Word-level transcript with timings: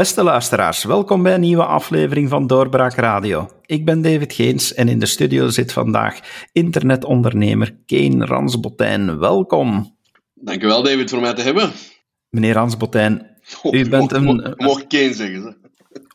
Beste 0.00 0.22
luisteraars, 0.22 0.84
welkom 0.84 1.22
bij 1.22 1.34
een 1.34 1.40
nieuwe 1.40 1.64
aflevering 1.64 2.28
van 2.28 2.46
Doorbraak 2.46 2.94
Radio. 2.94 3.50
Ik 3.66 3.84
ben 3.84 4.02
David 4.02 4.32
Geens 4.32 4.74
en 4.74 4.88
in 4.88 4.98
de 4.98 5.06
studio 5.06 5.48
zit 5.48 5.72
vandaag 5.72 6.20
internetondernemer 6.52 7.76
Keen 7.86 8.26
Ransbotijn. 8.26 9.18
Welkom. 9.18 9.96
Dankjewel 10.34 10.82
David 10.82 11.10
voor 11.10 11.20
mij 11.20 11.34
te 11.34 11.42
hebben. 11.42 11.70
Meneer 12.28 12.54
Ransbotijn, 12.54 13.36
oh, 13.62 13.74
u 13.74 13.88
bent 13.88 14.12
een... 14.12 14.24
Mocht, 14.24 14.60
mocht 14.60 14.86
Keen 14.86 15.14
zeggen. 15.14 15.56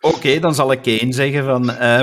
Oké, 0.02 0.40
dan 0.40 0.56
zal 0.56 0.72
ik 0.72 0.82
Keen 0.82 1.14
zeggen 1.14 1.44
van... 1.44 1.70
Uh, 1.70 2.02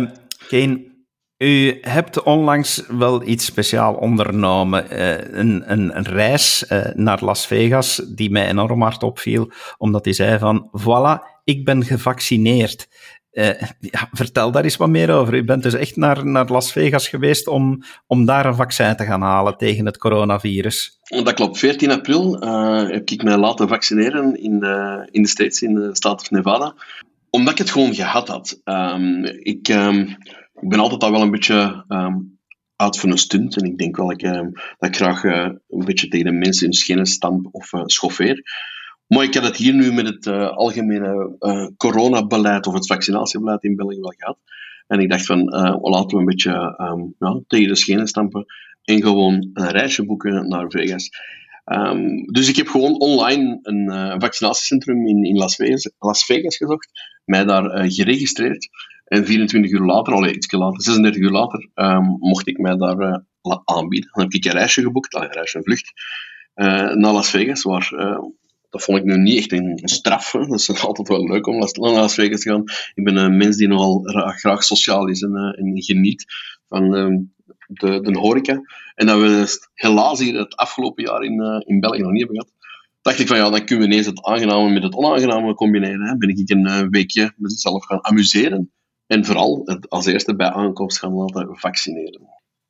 Keen, 0.49 0.93
u 1.39 1.79
hebt 1.81 2.23
onlangs 2.23 2.83
wel 2.89 3.27
iets 3.27 3.45
speciaal 3.45 3.95
ondernomen. 3.95 4.87
Uh, 4.93 5.11
een, 5.11 5.73
een, 5.73 5.97
een, 5.97 6.05
reis 6.05 6.65
uh, 6.69 6.85
naar 6.95 7.25
Las 7.25 7.47
Vegas 7.47 8.03
die 8.15 8.31
mij 8.31 8.49
enorm 8.49 8.83
hard 8.83 9.03
opviel, 9.03 9.51
omdat 9.79 10.05
hij 10.05 10.15
zei 10.15 10.39
van, 10.39 10.71
voilà, 10.81 11.32
ik 11.45 11.65
ben 11.65 11.85
gevaccineerd. 11.85 12.89
Ja, 13.33 14.09
vertel 14.11 14.51
daar 14.51 14.65
eens 14.65 14.77
wat 14.77 14.89
meer 14.89 15.11
over. 15.11 15.35
U 15.35 15.45
bent 15.45 15.63
dus 15.63 15.75
echt 15.75 15.97
naar, 15.97 16.27
naar 16.27 16.47
Las 16.51 16.73
Vegas 16.73 17.09
geweest 17.09 17.47
om, 17.47 17.83
om 18.07 18.25
daar 18.25 18.47
een 18.47 18.55
vaccin 18.55 18.97
te 18.97 19.05
gaan 19.05 19.23
halen 19.23 19.57
tegen 19.57 19.87
het 19.87 19.99
coronavirus. 19.99 20.99
Dat 21.03 21.33
klopt. 21.33 21.59
14 21.59 21.91
april 21.91 22.45
uh, 22.45 22.91
heb 22.91 23.11
ik 23.11 23.23
mij 23.23 23.37
laten 23.37 23.69
vaccineren 23.69 24.43
in 24.43 24.61
de, 24.61 25.09
in 25.11 25.23
de 25.23 25.29
States, 25.29 25.63
in 25.63 25.75
de 25.75 25.91
staat 25.93 26.21
of 26.21 26.31
Nevada. 26.31 26.75
Omdat 27.31 27.53
ik 27.53 27.59
het 27.59 27.71
gewoon 27.71 27.95
gehad 27.95 28.29
had. 28.29 28.61
Um, 28.65 29.25
ik, 29.25 29.69
um, 29.69 30.17
ik 30.55 30.69
ben 30.69 30.79
altijd 30.79 31.03
al 31.03 31.11
wel 31.11 31.23
een 31.23 31.31
beetje 31.31 31.85
um, 31.89 32.39
uit 32.77 32.99
van 32.99 33.11
een 33.11 33.19
stunt. 33.19 33.57
En 33.57 33.65
ik 33.65 33.79
denk 33.79 33.97
wel 33.97 34.07
dat 34.07 34.23
ik, 34.23 34.33
dat 34.79 34.89
ik 34.89 34.97
graag 34.97 35.23
een 35.25 35.61
beetje 35.69 36.09
tegen 36.09 36.27
de 36.27 36.33
mensen 36.33 36.67
in 36.67 36.73
schenen 36.73 37.07
stamp 37.07 37.49
of 37.51 37.71
schoffeer. 37.85 38.43
Maar 39.13 39.25
ik 39.25 39.35
heb 39.35 39.43
het 39.43 39.57
hier 39.57 39.75
nu 39.75 39.93
met 39.93 40.07
het 40.07 40.27
uh, 40.27 40.49
algemene 40.49 41.37
uh, 41.41 41.67
coronabeleid 41.77 42.67
of 42.67 42.75
het 42.75 42.87
vaccinatiebeleid 42.87 43.63
in 43.65 43.77
België 43.77 44.01
wel 44.01 44.15
gehad. 44.17 44.39
En 44.87 45.01
ik 45.01 45.11
dacht 45.11 45.27
van, 45.27 45.39
uh, 45.39 45.77
laten 45.81 46.09
we 46.09 46.17
een 46.17 46.25
beetje 46.25 46.51
ja, 47.19 47.41
tegen 47.47 47.69
de 47.69 47.75
schenen 47.75 48.07
stampen 48.07 48.45
en 48.83 49.03
gewoon 49.03 49.51
een 49.53 49.69
reisje 49.69 50.07
boeken 50.07 50.49
naar 50.49 50.71
Vegas. 50.71 51.11
Um, 51.65 52.25
dus 52.27 52.49
ik 52.49 52.57
heb 52.57 52.67
gewoon 52.69 53.01
online 53.01 53.59
een 53.63 54.21
vaccinatiecentrum 54.21 55.07
in, 55.07 55.25
in 55.25 55.37
Las, 55.37 55.55
Vegas, 55.55 55.91
Las 55.99 56.25
Vegas 56.25 56.57
gezocht, 56.57 56.91
mij 57.25 57.45
daar 57.45 57.91
geregistreerd. 57.91 58.69
En 59.05 59.27
24 59.27 59.71
uur 59.71 59.87
later, 59.87 60.13
al 60.13 60.27
iets 60.27 60.53
later, 60.53 60.83
36 60.83 61.23
uur 61.23 61.31
later, 61.31 61.69
um, 61.75 62.17
mocht 62.19 62.49
ik 62.49 62.59
mij 62.59 62.77
daar 62.77 63.25
aanbieden. 63.65 64.11
Dan 64.13 64.23
heb 64.23 64.33
ik 64.33 64.45
een 64.45 64.53
reisje 64.53 64.83
geboekt, 64.83 65.15
een 65.15 65.33
reisje, 65.33 65.57
een 65.57 65.65
vlucht, 65.65 65.93
naar 66.99 67.13
Las 67.13 67.31
Vegas, 67.31 67.63
waar 67.63 67.93
dat 68.73 68.83
vond 68.83 68.99
ik 68.99 69.05
nu 69.05 69.17
niet 69.19 69.39
echt 69.39 69.53
een 69.53 69.81
straf. 69.85 70.33
Hè. 70.33 70.47
Dat 70.47 70.61
is 70.61 70.81
altijd 70.85 71.09
wel 71.09 71.27
leuk 71.27 71.47
om 71.47 71.59
naar 71.59 71.71
Las 71.73 72.15
Vegas 72.15 72.41
te 72.41 72.51
gaan. 72.51 72.65
Ik 72.95 73.05
ben 73.05 73.17
een 73.17 73.37
mens 73.37 73.57
die 73.57 73.69
nogal 73.69 74.01
graag 74.37 74.65
sociaal 74.65 75.09
is 75.09 75.23
en, 75.23 75.31
uh, 75.31 75.59
en 75.59 75.83
geniet 75.83 76.25
van 76.69 76.97
uh, 76.97 77.19
de, 77.67 78.01
de 78.01 78.19
horeca. 78.19 78.61
En 78.95 79.07
dat 79.07 79.21
we 79.21 79.59
helaas 79.75 80.21
hier 80.21 80.39
het 80.39 80.57
afgelopen 80.57 81.05
jaar 81.05 81.23
in, 81.23 81.41
uh, 81.41 81.61
in 81.65 81.81
België 81.81 82.01
nog 82.01 82.11
niet 82.11 82.21
hebben 82.21 82.41
gehad. 82.41 82.55
Dacht 83.03 83.19
ik 83.19 83.27
van 83.27 83.37
ja, 83.37 83.51
dan 83.51 83.65
kunnen 83.65 83.87
we 83.87 83.93
ineens 83.93 84.07
het 84.07 84.25
aangename 84.25 84.73
met 84.73 84.83
het 84.83 84.95
onaangename 84.95 85.55
combineren. 85.55 86.07
Hè. 86.07 86.17
Ben 86.17 86.29
ik 86.29 86.51
een 86.51 86.91
weekje 86.91 87.33
mezelf 87.37 87.85
gaan 87.85 88.05
amuseren. 88.05 88.73
En 89.07 89.25
vooral 89.25 89.67
als 89.89 90.07
eerste 90.07 90.37
bij 90.37 90.51
aankomst 90.51 90.99
gaan 90.99 91.13
laten 91.13 91.59
vaccineren. 91.59 92.21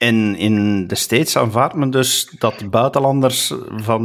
En 0.03 0.37
in 0.37 0.87
de 0.87 0.95
States 0.95 1.37
aanvaardt 1.37 1.75
men 1.75 1.91
dus 1.91 2.35
dat 2.39 2.71
buitenlanders 2.71 3.53
van, 3.69 4.05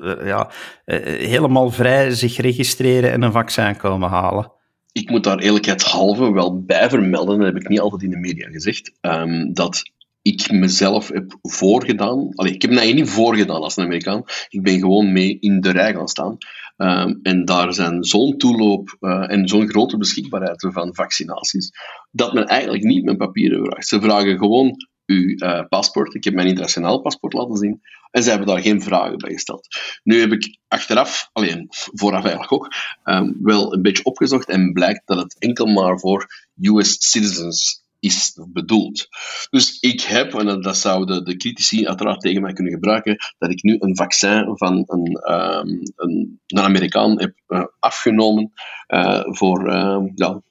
uh, 0.00 0.26
ja, 0.26 0.50
uh, 0.86 0.96
helemaal 1.28 1.70
vrij 1.70 2.10
zich 2.10 2.36
registreren 2.36 3.12
en 3.12 3.22
een 3.22 3.32
vaccin 3.32 3.76
komen 3.76 4.08
halen. 4.08 4.52
Ik 4.92 5.10
moet 5.10 5.24
daar 5.24 5.38
eerlijkheidshalve 5.38 6.32
wel 6.32 6.62
bij 6.62 6.88
vermelden, 6.88 7.38
dat 7.38 7.46
heb 7.46 7.56
ik 7.56 7.68
niet 7.68 7.80
altijd 7.80 8.02
in 8.02 8.10
de 8.10 8.18
media 8.18 8.48
gezegd, 8.48 8.92
um, 9.00 9.54
dat 9.54 9.82
ik 10.22 10.50
mezelf 10.50 11.08
heb 11.08 11.38
voorgedaan. 11.42 12.34
Allee, 12.34 12.52
ik 12.52 12.62
heb 12.62 12.70
mij 12.70 12.92
niet 12.92 13.10
voorgedaan 13.10 13.62
als 13.62 13.76
een 13.76 13.84
Amerikaan. 13.84 14.22
Ik 14.48 14.62
ben 14.62 14.78
gewoon 14.78 15.12
mee 15.12 15.38
in 15.40 15.60
de 15.60 15.70
rij 15.70 15.92
gaan 15.92 16.08
staan. 16.08 16.36
Um, 16.76 17.18
en 17.22 17.44
daar 17.44 17.74
zijn 17.74 18.04
zo'n 18.04 18.36
toeloop 18.36 18.96
uh, 19.00 19.30
en 19.30 19.48
zo'n 19.48 19.68
grote 19.68 19.96
beschikbaarheid 19.96 20.68
van 20.72 20.94
vaccinaties, 20.94 21.70
dat 22.10 22.32
men 22.32 22.46
eigenlijk 22.46 22.84
niet 22.84 23.04
mijn 23.04 23.16
papieren 23.16 23.64
vraagt. 23.64 23.88
Ze 23.88 24.00
vragen 24.00 24.38
gewoon 24.38 24.76
uw 25.06 25.34
uh, 25.36 25.60
paspoort. 25.68 26.14
Ik 26.14 26.24
heb 26.24 26.34
mijn 26.34 26.46
internationaal 26.46 27.00
paspoort 27.00 27.32
laten 27.32 27.56
zien. 27.56 27.82
En 28.10 28.22
ze 28.22 28.28
hebben 28.28 28.46
daar 28.46 28.60
geen 28.60 28.82
vragen 28.82 29.18
bij 29.18 29.32
gesteld. 29.32 29.66
Nu 30.02 30.20
heb 30.20 30.32
ik 30.32 30.58
achteraf, 30.68 31.30
alleen 31.32 31.66
vooraf 31.70 32.22
eigenlijk 32.22 32.52
ook, 32.52 32.74
um, 33.04 33.36
wel 33.42 33.74
een 33.74 33.82
beetje 33.82 34.04
opgezocht 34.04 34.48
en 34.48 34.72
blijkt 34.72 35.02
dat 35.06 35.18
het 35.18 35.38
enkel 35.38 35.66
maar 35.66 35.98
voor 35.98 36.26
US 36.60 36.96
citizens 37.10 37.82
is 38.04 38.38
bedoeld. 38.48 39.08
Dus 39.50 39.80
ik 39.80 40.00
heb, 40.00 40.34
en 40.34 40.62
dat 40.62 40.76
zouden 40.76 41.24
de 41.24 41.36
critici 41.36 41.86
uiteraard 41.86 42.20
tegen 42.20 42.42
mij 42.42 42.52
kunnen 42.52 42.72
gebruiken, 42.72 43.16
dat 43.38 43.50
ik 43.50 43.62
nu 43.62 43.76
een 43.78 43.96
vaccin 43.96 44.56
van 44.56 44.84
een, 44.86 45.32
um, 45.32 45.80
een, 45.96 46.40
Amerikaan 46.58 47.20
heb 47.20 47.34
uh, 47.48 47.64
afgenomen 47.78 48.52
uh, 48.88 49.22
voor, 49.24 49.68
uh, 49.68 50.02
ja, 50.14 50.42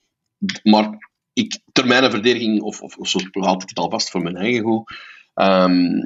maar 0.64 1.12
ik, 1.34 1.60
ter 1.72 1.88
mijn 1.88 2.12
verdediging, 2.12 2.62
of, 2.62 2.82
of, 2.82 3.10
zo 3.10 3.20
had 3.32 3.64
ik 3.64 3.70
het 3.70 3.78
al 3.78 3.90
vast 3.90 4.10
voor 4.10 4.22
mijn 4.22 4.36
eigen 4.36 4.64
goed, 4.64 4.92
um, 5.34 6.02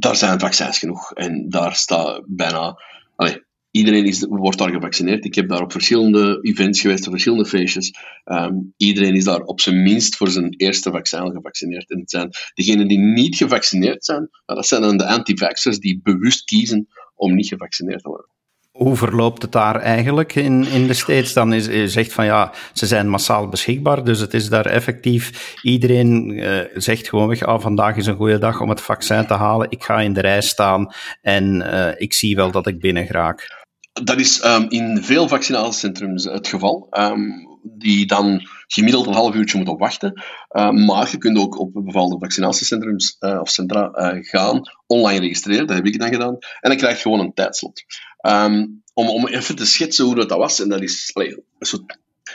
daar 0.00 0.16
zijn 0.16 0.40
vaccins 0.40 0.78
genoeg. 0.78 1.12
En 1.12 1.48
daar 1.48 1.74
staat 1.74 2.22
bijna... 2.26 2.82
Allez, 3.16 3.38
iedereen 3.70 4.04
is, 4.04 4.24
wordt 4.28 4.58
daar 4.58 4.70
gevaccineerd. 4.70 5.24
Ik 5.24 5.34
heb 5.34 5.48
daar 5.48 5.62
op 5.62 5.72
verschillende 5.72 6.38
events 6.40 6.80
geweest, 6.80 7.06
op 7.06 7.12
verschillende 7.12 7.46
feestjes. 7.46 7.94
Um, 8.24 8.74
iedereen 8.76 9.14
is 9.14 9.24
daar 9.24 9.40
op 9.40 9.60
zijn 9.60 9.82
minst 9.82 10.16
voor 10.16 10.28
zijn 10.28 10.54
eerste 10.56 10.90
vaccin 10.90 11.30
gevaccineerd. 11.30 11.90
En 11.90 11.98
het 11.98 12.10
zijn 12.10 12.30
degenen 12.54 12.88
die 12.88 12.98
niet 12.98 13.36
gevaccineerd 13.36 14.04
zijn, 14.04 14.28
dat 14.44 14.66
zijn 14.66 14.82
dan 14.82 14.96
de 14.96 15.06
anti-vaxxers 15.06 15.78
die 15.78 16.00
bewust 16.02 16.44
kiezen 16.44 16.86
om 17.14 17.34
niet 17.34 17.48
gevaccineerd 17.48 18.02
te 18.02 18.08
worden. 18.08 18.30
Hoe 18.74 18.96
verloopt 18.96 19.42
het 19.42 19.52
daar 19.52 19.80
eigenlijk 19.80 20.34
in, 20.34 20.66
in 20.66 20.86
de 20.86 20.94
States? 20.94 21.32
Dan 21.32 21.52
is, 21.52 21.66
je 21.66 21.88
zegt 21.88 22.12
van 22.12 22.24
ja, 22.24 22.52
ze 22.72 22.86
zijn 22.86 23.08
massaal 23.08 23.48
beschikbaar, 23.48 24.04
dus 24.04 24.20
het 24.20 24.34
is 24.34 24.48
daar 24.48 24.66
effectief. 24.66 25.54
Iedereen 25.62 26.30
uh, 26.30 26.60
zegt 26.74 27.08
gewoon, 27.08 27.40
ah, 27.40 27.60
vandaag 27.60 27.96
is 27.96 28.06
een 28.06 28.16
goede 28.16 28.38
dag 28.38 28.60
om 28.60 28.68
het 28.68 28.80
vaccin 28.80 29.26
te 29.26 29.34
halen. 29.34 29.70
Ik 29.70 29.82
ga 29.82 30.00
in 30.00 30.12
de 30.12 30.20
rij 30.20 30.40
staan 30.40 30.92
en 31.20 31.54
uh, 31.54 31.88
ik 31.96 32.12
zie 32.12 32.36
wel 32.36 32.50
dat 32.50 32.66
ik 32.66 32.80
binnen 32.80 33.06
raak. 33.06 33.64
Dat 33.92 34.20
is 34.20 34.44
um, 34.44 34.66
in 34.68 35.02
veel 35.02 35.28
vaccinatiecentrums 35.28 36.24
het 36.24 36.48
geval. 36.48 36.86
Um, 36.90 37.52
die 37.62 38.06
dan 38.06 38.40
gemiddeld 38.66 39.06
een 39.06 39.12
half 39.12 39.34
uurtje 39.34 39.56
moeten 39.56 39.76
wachten. 39.76 40.22
Uh, 40.50 40.70
maar 40.70 41.08
je 41.10 41.18
kunt 41.18 41.38
ook 41.38 41.58
op 41.58 41.72
bepaalde 41.72 42.18
vaccinatiecentrums 42.18 43.16
uh, 43.20 43.40
of 43.40 43.50
centra 43.50 43.90
gaan, 44.20 44.60
online 44.86 45.20
registreren. 45.20 45.66
Dat 45.66 45.76
heb 45.76 45.86
ik 45.86 45.98
dan 45.98 46.12
gedaan. 46.12 46.36
En 46.60 46.70
dan 46.70 46.76
krijg 46.76 46.96
je 46.96 47.02
gewoon 47.02 47.20
een 47.20 47.34
tijdslot. 47.34 47.82
Um, 48.26 48.82
om, 48.94 49.08
om 49.08 49.26
even 49.28 49.56
te 49.56 49.66
schetsen 49.66 50.04
hoe 50.04 50.14
dat, 50.14 50.30
was, 50.30 50.60
en 50.60 50.68
dat 50.68 50.82
is 50.82 51.10
allee, 51.12 51.44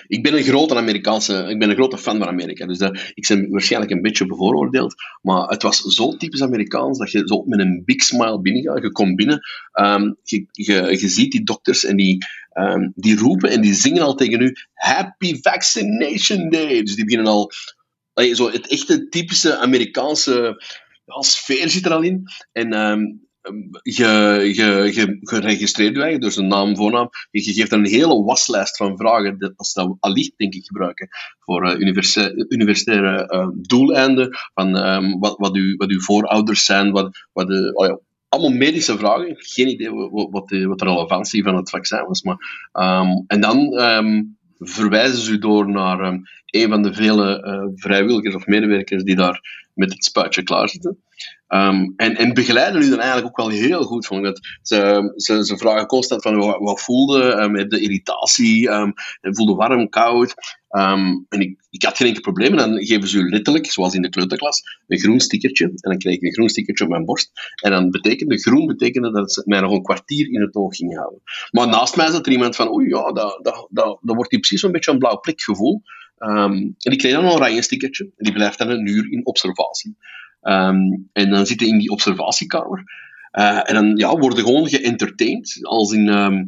ik 0.07 0.23
ben 0.23 0.37
een 0.37 0.43
grote 0.43 0.75
Amerikaanse, 0.75 1.45
ik 1.49 1.59
ben 1.59 1.69
een 1.69 1.75
grote 1.75 1.97
fan 1.97 2.17
van 2.17 2.27
Amerika, 2.27 2.65
dus 2.65 2.79
ik 3.13 3.27
ben 3.27 3.49
waarschijnlijk 3.49 3.91
een 3.91 4.01
beetje 4.01 4.25
bevooroordeeld, 4.25 4.95
maar 5.21 5.47
het 5.47 5.63
was 5.63 5.81
zo 5.81 6.15
typisch 6.17 6.41
Amerikaans 6.41 6.97
dat 6.97 7.11
je 7.11 7.21
zo 7.25 7.43
met 7.45 7.59
een 7.59 7.81
big 7.85 8.03
smile 8.03 8.41
binnengaat, 8.41 8.81
je 8.81 8.91
komt 8.91 9.15
binnen, 9.15 9.39
um, 9.73 10.17
je, 10.23 10.45
je, 10.51 11.09
ziet 11.09 11.31
die 11.31 11.43
dokters 11.43 11.85
en 11.85 11.95
die, 11.95 12.17
um, 12.53 12.91
die 12.95 13.17
roepen 13.17 13.49
en 13.49 13.61
die 13.61 13.73
zingen 13.73 14.01
al 14.01 14.15
tegen 14.15 14.41
u, 14.41 14.55
Happy 14.73 15.39
Vaccination 15.41 16.49
Day! 16.49 16.83
Dus 16.83 16.95
die 16.95 17.05
beginnen 17.05 17.31
al, 17.31 17.51
zo 18.33 18.51
het 18.51 18.67
echte 18.67 19.07
typische 19.09 19.57
Amerikaanse 19.57 20.63
sfeer 21.19 21.69
zit 21.69 21.85
er 21.85 21.91
al 21.91 22.01
in. 22.01 22.23
En 22.51 22.73
je, 23.81 24.41
je, 24.53 24.91
je, 24.93 25.17
geregistreerd 25.19 25.95
je 25.95 26.01
eigenlijk, 26.01 26.21
dus 26.21 26.35
een 26.35 26.47
naam, 26.47 26.75
voornaam. 26.75 27.09
Je, 27.31 27.41
geeft 27.41 27.71
een 27.71 27.85
hele 27.85 28.23
waslijst 28.23 28.77
van 28.77 28.97
vragen, 28.97 29.39
dat, 29.39 29.67
ze 29.67 29.79
dat 29.79 29.97
allicht, 29.99 30.33
denk 30.37 30.53
ik, 30.53 30.65
gebruiken 30.65 31.07
voor 31.39 31.67
uh, 31.67 31.79
universitaire 32.47 33.33
uh, 33.33 33.47
doeleinden, 33.53 34.29
van 34.53 34.75
um, 34.75 35.19
wat, 35.19 35.37
wat, 35.37 35.55
u, 35.55 35.75
wat 35.75 35.89
uw 35.89 35.99
voorouders 35.99 36.65
zijn, 36.65 36.91
wat, 36.91 37.27
wat 37.33 37.47
de, 37.47 37.71
oh 37.73 37.85
ja, 37.85 37.99
allemaal 38.29 38.57
medische 38.57 38.97
vragen. 38.97 39.35
Geen 39.37 39.69
idee 39.69 39.91
wat, 39.91 40.27
wat, 40.31 40.47
de, 40.47 40.67
wat 40.67 40.81
relevantie 40.81 41.43
van 41.43 41.55
het 41.55 41.69
vaccin 41.69 42.05
was. 42.05 42.21
Maar, 42.21 42.37
um, 42.71 43.23
en 43.27 43.41
dan 43.41 43.73
verwijzen 44.59 45.21
ze 45.21 45.31
u 45.31 45.37
door 45.37 45.69
naar 45.69 45.99
een 46.45 46.69
van 46.69 46.81
de 46.81 46.93
vele 46.93 47.71
vrijwilligers 47.75 48.35
of 48.35 48.45
medewerkers 48.45 49.03
die 49.03 49.15
daar 49.15 49.68
met 49.79 49.93
het 49.93 50.03
spuitje 50.03 50.43
klaar 50.43 50.69
zitten. 50.69 51.03
Um, 51.47 51.93
en, 51.97 52.15
en 52.15 52.33
begeleiden 52.33 52.81
u 52.81 52.89
dan 52.89 52.99
eigenlijk 52.99 53.27
ook 53.27 53.47
wel 53.47 53.57
heel 53.57 53.83
goed. 53.83 54.05
Vond 54.05 54.23
dat 54.23 54.39
ze, 54.61 55.55
vragen 55.57 55.85
constant 55.85 56.21
van 56.21 56.37
wat, 56.37 56.59
wat 56.59 56.81
voelde, 56.81 57.41
um, 57.41 57.69
de 57.69 57.79
irritatie, 57.79 58.69
um, 58.69 58.93
voelde 59.21 59.53
warm, 59.53 59.89
koud. 59.89 60.33
En 60.69 61.25
ik 61.29 61.59
ik 61.69 61.83
had 61.83 61.97
geen 61.97 62.07
enkel 62.07 62.21
probleem. 62.21 62.51
En 62.51 62.57
dan 62.57 62.85
geven 62.85 63.07
ze 63.07 63.17
u 63.17 63.29
letterlijk, 63.29 63.71
zoals 63.71 63.93
in 63.93 64.01
de 64.01 64.09
kleuterklas, 64.09 64.61
een 64.87 64.99
groen 64.99 65.19
stickertje. 65.19 65.65
En 65.65 65.77
dan 65.89 65.97
kreeg 65.97 66.15
ik 66.15 66.21
een 66.21 66.33
groen 66.33 66.49
stickertje 66.49 66.83
op 66.83 66.89
mijn 66.89 67.05
borst. 67.05 67.31
En 67.63 67.71
dan 67.71 67.89
betekende, 67.89 68.39
groen 68.39 68.65
betekende 68.65 69.11
dat 69.11 69.33
ze 69.33 69.41
mij 69.45 69.59
nog 69.59 69.71
een 69.71 69.83
kwartier 69.83 70.31
in 70.31 70.41
het 70.41 70.55
oog 70.55 70.75
ging 70.75 70.95
houden. 70.95 71.21
Maar 71.51 71.67
naast 71.67 71.95
mij 71.95 72.11
zat 72.11 72.25
er 72.25 72.31
iemand 72.31 72.55
van, 72.55 72.73
oei 72.73 72.87
ja, 72.87 73.11
dat, 73.11 73.39
dat, 73.41 73.67
dat, 73.69 73.99
dat 74.01 74.15
wordt 74.15 74.31
hier 74.31 74.39
precies 74.39 74.63
een 74.63 74.71
beetje 74.71 74.91
een 74.91 74.99
blauw 74.99 75.19
gevoel. 75.21 75.81
Um, 76.19 76.53
en 76.53 76.75
die 76.91 76.95
kreeg 76.95 77.13
dan 77.13 77.25
een 77.25 77.31
oranje 77.31 77.61
stickertje. 77.61 78.03
En 78.03 78.23
die 78.23 78.33
blijft 78.33 78.57
dan 78.57 78.69
een 78.69 78.87
uur 78.87 79.11
in 79.11 79.25
observatie. 79.25 79.95
Um, 80.41 81.09
en 81.13 81.29
dan 81.29 81.45
zitten 81.45 81.67
in 81.67 81.77
die 81.77 81.89
observatiekamer. 81.89 82.83
Uh, 83.31 83.69
en 83.69 83.73
dan 83.73 83.97
ja, 83.97 84.17
worden 84.17 84.43
gewoon 84.43 84.69
geëntertained. 84.69 85.59
Als 85.61 85.91
in, 85.91 86.07
um, 86.07 86.45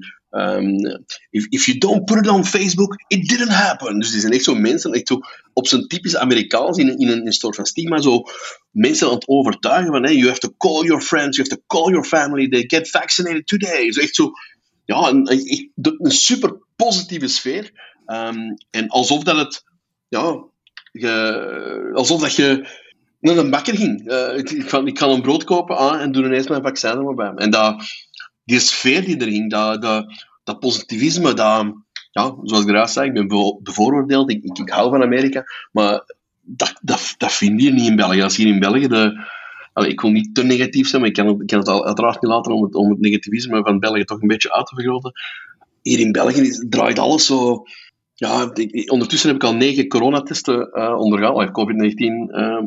if, 1.29 1.45
if 1.49 1.65
you 1.65 1.77
don't 1.77 2.05
put 2.05 2.17
it 2.17 2.27
on 2.27 2.45
Facebook, 2.45 3.03
it 3.07 3.27
didn't 3.27 3.51
happen. 3.51 3.99
Dus 3.99 4.11
die 4.11 4.19
zijn 4.19 4.33
echt 4.33 4.43
zo 4.43 4.55
mensen, 4.55 4.93
echt 4.93 5.07
zo 5.07 5.19
op 5.53 5.67
zijn 5.67 5.87
typisch 5.87 6.15
Amerikaans, 6.15 6.77
in, 6.77 6.97
in, 6.97 7.07
een, 7.07 7.31
soort 7.33 7.55
van 7.55 7.65
stigma, 7.65 8.01
zo 8.01 8.23
mensen 8.71 9.07
aan 9.07 9.13
het 9.13 9.27
overtuigen 9.27 9.91
van, 9.91 10.03
hey, 10.03 10.15
you 10.15 10.27
have 10.27 10.39
to 10.39 10.53
call 10.57 10.83
your 10.83 11.01
friends, 11.01 11.37
you 11.37 11.47
have 11.49 11.61
to 11.61 11.77
call 11.77 11.91
your 11.91 12.07
family, 12.07 12.49
they 12.49 12.63
get 12.67 12.89
vaccinated 12.89 13.47
today. 13.47 13.85
Dus 13.85 13.97
echt 13.97 14.15
zo, 14.15 14.31
ja, 14.85 15.09
een 15.09 16.11
super 16.11 16.57
positieve 16.75 17.27
sfeer. 17.27 17.71
Um, 18.11 18.57
en 18.69 18.87
alsof 18.87 19.23
dat 19.23 19.37
het, 19.37 19.63
ja, 20.07 20.43
je, 20.91 21.91
alsof 21.93 22.21
dat 22.21 22.35
je 22.35 22.67
naar 23.19 23.37
een 23.37 23.49
bakker 23.49 23.75
ging. 23.75 24.11
Uh, 24.11 24.37
ik, 24.37 24.51
ik, 24.51 24.99
ga 24.99 25.07
een 25.07 25.21
brood 25.21 25.43
kopen 25.43 25.77
ah, 25.77 26.01
en 26.01 26.11
doe 26.11 26.25
ineens 26.25 26.47
mijn 26.47 26.61
vaccin 26.61 26.89
er 26.89 27.15
bij. 27.15 27.31
En 27.35 27.49
dat, 27.49 27.83
die 28.43 28.59
sfeer 28.59 29.05
die 29.05 29.17
er 29.17 29.27
ging, 29.27 29.49
dat, 29.49 29.81
dat, 29.81 30.27
dat 30.43 30.59
positivisme, 30.59 31.33
dat, 31.33 31.73
ja, 32.11 32.35
zoals 32.43 32.63
ik 32.63 32.69
eruit 32.69 32.89
zei, 32.89 33.07
ik 33.07 33.13
ben 33.13 33.57
bevooroordeeld, 33.63 34.29
ik, 34.29 34.43
ik, 34.43 34.69
hou 34.69 34.89
van 34.89 35.03
Amerika, 35.03 35.43
maar 35.71 36.03
dat, 36.41 36.73
dat, 36.81 37.15
dat 37.17 37.33
vind 37.33 37.61
je 37.61 37.71
niet 37.71 37.89
in 37.89 37.95
België. 37.95 38.21
Als 38.21 38.37
hier 38.37 38.47
in 38.47 38.59
België 38.59 38.87
de, 38.87 39.27
ik 39.73 40.01
wil 40.01 40.11
niet 40.11 40.35
te 40.35 40.43
negatief 40.43 40.87
zijn, 40.87 41.01
maar 41.01 41.09
ik 41.09 41.15
kan, 41.15 41.41
ik 41.41 41.47
kan 41.47 41.59
het 41.59 41.69
uiteraard 41.69 42.21
niet 42.21 42.31
laten 42.31 42.53
om 42.53 42.63
het, 42.63 42.75
om 42.75 42.89
het 42.89 42.99
negativisme 42.99 43.63
van 43.63 43.79
België 43.79 44.03
toch 44.03 44.21
een 44.21 44.27
beetje 44.27 44.53
uit 44.53 44.65
te 44.65 44.75
vergroten. 44.75 45.11
Hier 45.81 45.99
in 45.99 46.11
België 46.11 46.65
draait 46.69 46.99
alles 46.99 47.25
zo 47.25 47.63
ja, 48.21 48.51
ondertussen 48.85 49.29
heb 49.29 49.37
ik 49.37 49.43
al 49.43 49.55
negen 49.55 49.87
coronatesten 49.87 50.69
uh, 50.73 50.95
ondergaan, 50.97 51.51
COVID-19 51.51 51.95
uh, 52.35 52.63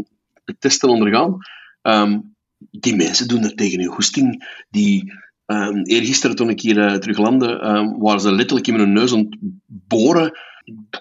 testen 0.58 0.88
ondergaan. 0.88 1.36
Um, 1.82 2.34
die 2.70 2.96
mensen 2.96 3.28
doen 3.28 3.42
er 3.42 3.54
tegen 3.54 3.80
hun 3.80 3.88
goesting. 3.88 4.48
Die, 4.70 5.12
um, 5.46 5.82
eergisteren 5.82 6.36
toen 6.36 6.50
ik 6.50 6.60
hier 6.60 6.76
uh, 6.76 6.94
terug 6.94 7.18
landde, 7.18 7.64
um, 7.64 7.98
waren 7.98 8.20
ze 8.20 8.32
letterlijk 8.32 8.66
in 8.66 8.76
mijn 8.76 8.92
neus 8.92 9.12
aan 9.12 9.28
boren. 9.66 10.38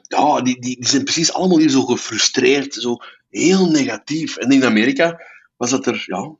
Ja, 0.01 0.41
die, 0.41 0.59
die, 0.59 0.75
die 0.75 0.87
zijn 0.87 1.03
precies 1.03 1.33
allemaal 1.33 1.59
hier 1.59 1.69
zo 1.69 1.81
gefrustreerd, 1.81 2.73
zo 2.73 2.97
heel 3.29 3.67
negatief. 3.67 4.37
En 4.37 4.51
in 4.51 4.65
Amerika 4.65 5.21
was 5.57 5.69
dat 5.69 5.85
er 5.85 6.03
ja, 6.05 6.31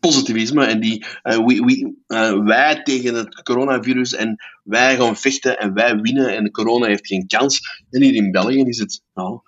positivisme 0.00 0.64
en 0.64 0.80
die 0.80 1.04
uh, 1.22 1.36
we, 1.36 1.44
we, 1.44 1.94
uh, 2.08 2.44
wij 2.44 2.82
tegen 2.82 3.14
het 3.14 3.42
coronavirus 3.42 4.14
en 4.14 4.36
wij 4.62 4.96
gaan 4.96 5.16
vechten 5.16 5.58
en 5.58 5.74
wij 5.74 5.96
winnen 5.96 6.36
en 6.36 6.50
corona 6.50 6.86
heeft 6.86 7.06
geen 7.06 7.26
kans. 7.26 7.60
En 7.90 8.02
hier 8.02 8.14
in 8.14 8.30
België 8.30 8.62
is 8.62 8.78
het 8.78 9.02
nou, 9.14 9.40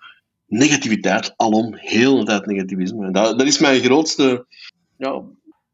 negativiteit 0.47 1.33
alom, 1.35 1.75
heel 1.75 2.17
de 2.17 2.23
tijd 2.23 2.45
negativisme. 2.45 3.11
Dat, 3.11 3.39
dat 3.39 3.47
is 3.47 3.59
mijn 3.59 3.81
grootste 3.81 4.45
ja, 4.97 5.23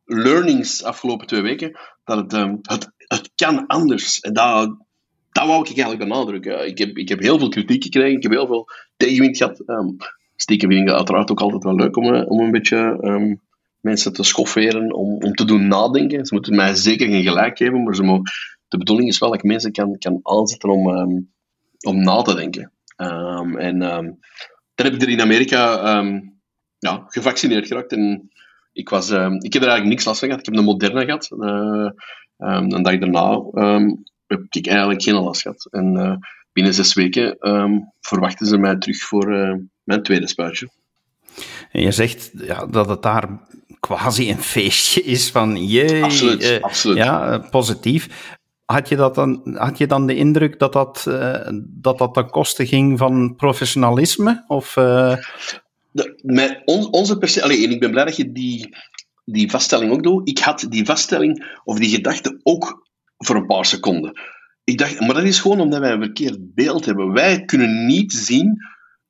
learnings 0.06 0.84
afgelopen 0.84 1.28
twee 1.28 1.42
weken, 1.42 1.80
dat 2.04 2.18
het, 2.18 2.34
um, 2.34 2.60
het, 2.62 2.92
het 2.98 3.32
kan 3.36 3.68
anders. 3.68 4.20
En 4.20 4.34
dat, 4.34 4.78
dat 5.32 5.48
wou 5.48 5.62
ik 5.62 5.68
eigenlijk 5.68 6.00
benadrukken. 6.00 6.68
Ik 6.68 6.78
heb, 6.78 6.98
ik 6.98 7.10
heb 7.10 7.20
heel 7.20 7.40
veel 7.40 7.50
kritiek 7.50 7.84
gekregen, 7.84 8.18
ik 8.18 8.24
heb 8.24 8.32
heel 8.32 8.48
veel 8.48 8.70
tegenwind 8.98 9.38
gehad. 9.38 9.64
Um, 9.66 9.98
stiekem 10.36 10.70
vind 10.70 10.90
ik 10.90 10.96
uiteraard 10.96 11.32
ook 11.32 11.42
altijd 11.42 11.64
wel 11.64 11.76
leuk 11.76 11.98
om, 11.98 12.14
eh, 12.14 12.30
om 12.30 12.40
een 12.40 12.52
beetje 12.52 12.98
um, 13.02 13.42
mensen 13.80 14.14
te 14.14 14.24
schofferen, 14.24 14.94
om, 14.94 15.24
om 15.24 15.34
te 15.34 15.46
doen 15.46 15.68
nadenken. 15.68 16.26
Ze 16.26 16.34
moeten 16.34 16.56
mij 16.56 16.76
zeker 16.76 17.08
geen 17.08 17.24
gelijk 17.24 17.58
geven, 17.58 17.84
maar 17.84 17.96
ze 17.96 18.04
mogen, 18.04 18.32
de 18.68 18.78
bedoeling 18.78 19.10
is 19.10 19.18
wel 19.20 19.30
dat 19.30 19.38
ik 19.38 19.44
mensen 19.44 19.72
kan, 19.72 19.98
kan 19.98 20.20
aanzetten 20.24 20.70
om, 20.70 20.88
um, 20.88 21.32
om 21.80 22.04
na 22.04 22.22
te 22.22 22.36
denken. 22.36 22.72
Um, 22.98 23.58
en 23.58 23.82
um, 23.82 24.20
dan 24.76 24.86
heb 24.86 24.94
ik 24.94 25.02
er 25.02 25.10
in 25.10 25.22
Amerika 25.22 26.02
ja, 26.78 27.04
gevaccineerd 27.08 27.68
geraakt. 27.68 27.92
En 27.92 28.30
ik, 28.74 28.90
was, 28.90 29.10
ik 29.10 29.54
heb 29.54 29.62
er 29.62 29.68
eigenlijk 29.68 29.86
niks 29.86 30.06
last 30.06 30.20
van 30.20 30.28
gehad. 30.28 30.48
Ik 30.48 30.54
heb 30.54 30.60
een 30.60 30.70
Moderna 30.70 31.04
gehad. 31.04 31.30
Uh, 31.38 31.90
een 32.38 32.84
dag 32.84 32.98
daarna 32.98 33.42
heb 34.28 34.46
ik 34.50 34.68
eigenlijk 34.68 35.02
geen 35.02 35.14
last 35.14 35.42
gehad. 35.42 35.68
En 35.72 35.96
uh, 35.96 36.16
binnen 36.52 36.74
zes 36.74 36.94
weken 36.94 37.38
verwachten 38.00 38.46
ze 38.46 38.58
mij 38.58 38.78
terug 38.78 38.98
voor 38.98 39.34
uh, 39.34 39.56
mijn 39.84 40.04
tweede 40.04 40.28
spuitje. 40.28 40.70
En 41.72 41.82
je 41.82 41.92
zegt 41.92 42.32
ja, 42.34 42.66
dat 42.66 42.90
het 42.90 43.02
daar 43.02 43.30
quasi 43.80 44.30
een 44.30 44.42
feestje 44.42 45.04
is 45.04 45.30
van 45.30 45.66
jee, 45.66 46.04
absoluut, 46.04 46.44
uh, 46.44 46.62
absoluut. 46.62 46.98
Ja, 46.98 47.38
positief. 47.38 48.38
Had 48.66 48.90
je, 48.90 48.96
dat 48.96 49.16
dan, 49.16 49.42
had 49.58 49.78
je 49.78 49.88
dan 49.88 50.08
de 50.08 50.16
indruk 50.16 50.60
dat 50.60 50.74
dat, 50.74 51.06
uh, 51.08 51.48
dat, 51.66 51.98
dat 51.98 52.14
ten 52.14 52.30
koste 52.30 52.68
ging 52.68 52.98
van 52.98 53.36
professionalisme? 53.36 54.44
Of, 54.48 54.76
uh... 54.76 55.16
de, 55.92 56.62
on, 56.66 56.92
onze 56.92 57.18
perceptie, 57.18 57.66
en 57.66 57.72
ik 57.72 57.80
ben 57.80 57.92
blij 57.92 58.06
dat 58.06 58.16
je 58.16 58.32
die, 58.32 58.76
die 59.26 59.50
vaststelling 59.52 59.92
ook 59.92 60.04
doet. 60.04 60.30
Ik 60.30 60.40
had 60.40 60.66
die 60.70 60.86
vaststelling 60.86 61.60
of 61.64 61.80
die 61.80 61.90
gedachte 61.90 62.40
ook 62.44 62.88
voor 63.18 63.36
een 63.36 63.46
paar 63.46 63.66
seconden. 63.66 64.22
Ik 64.64 64.78
dacht, 64.78 65.00
maar 65.00 65.14
dat 65.14 65.24
is 65.24 65.40
gewoon 65.40 65.60
omdat 65.60 65.80
wij 65.80 65.92
een 65.92 66.02
verkeerd 66.02 66.54
beeld 66.54 66.86
hebben. 66.86 67.14
Wij 67.14 67.46
kunnen 67.46 67.86
niet 67.86 68.14
zien, 68.14 68.58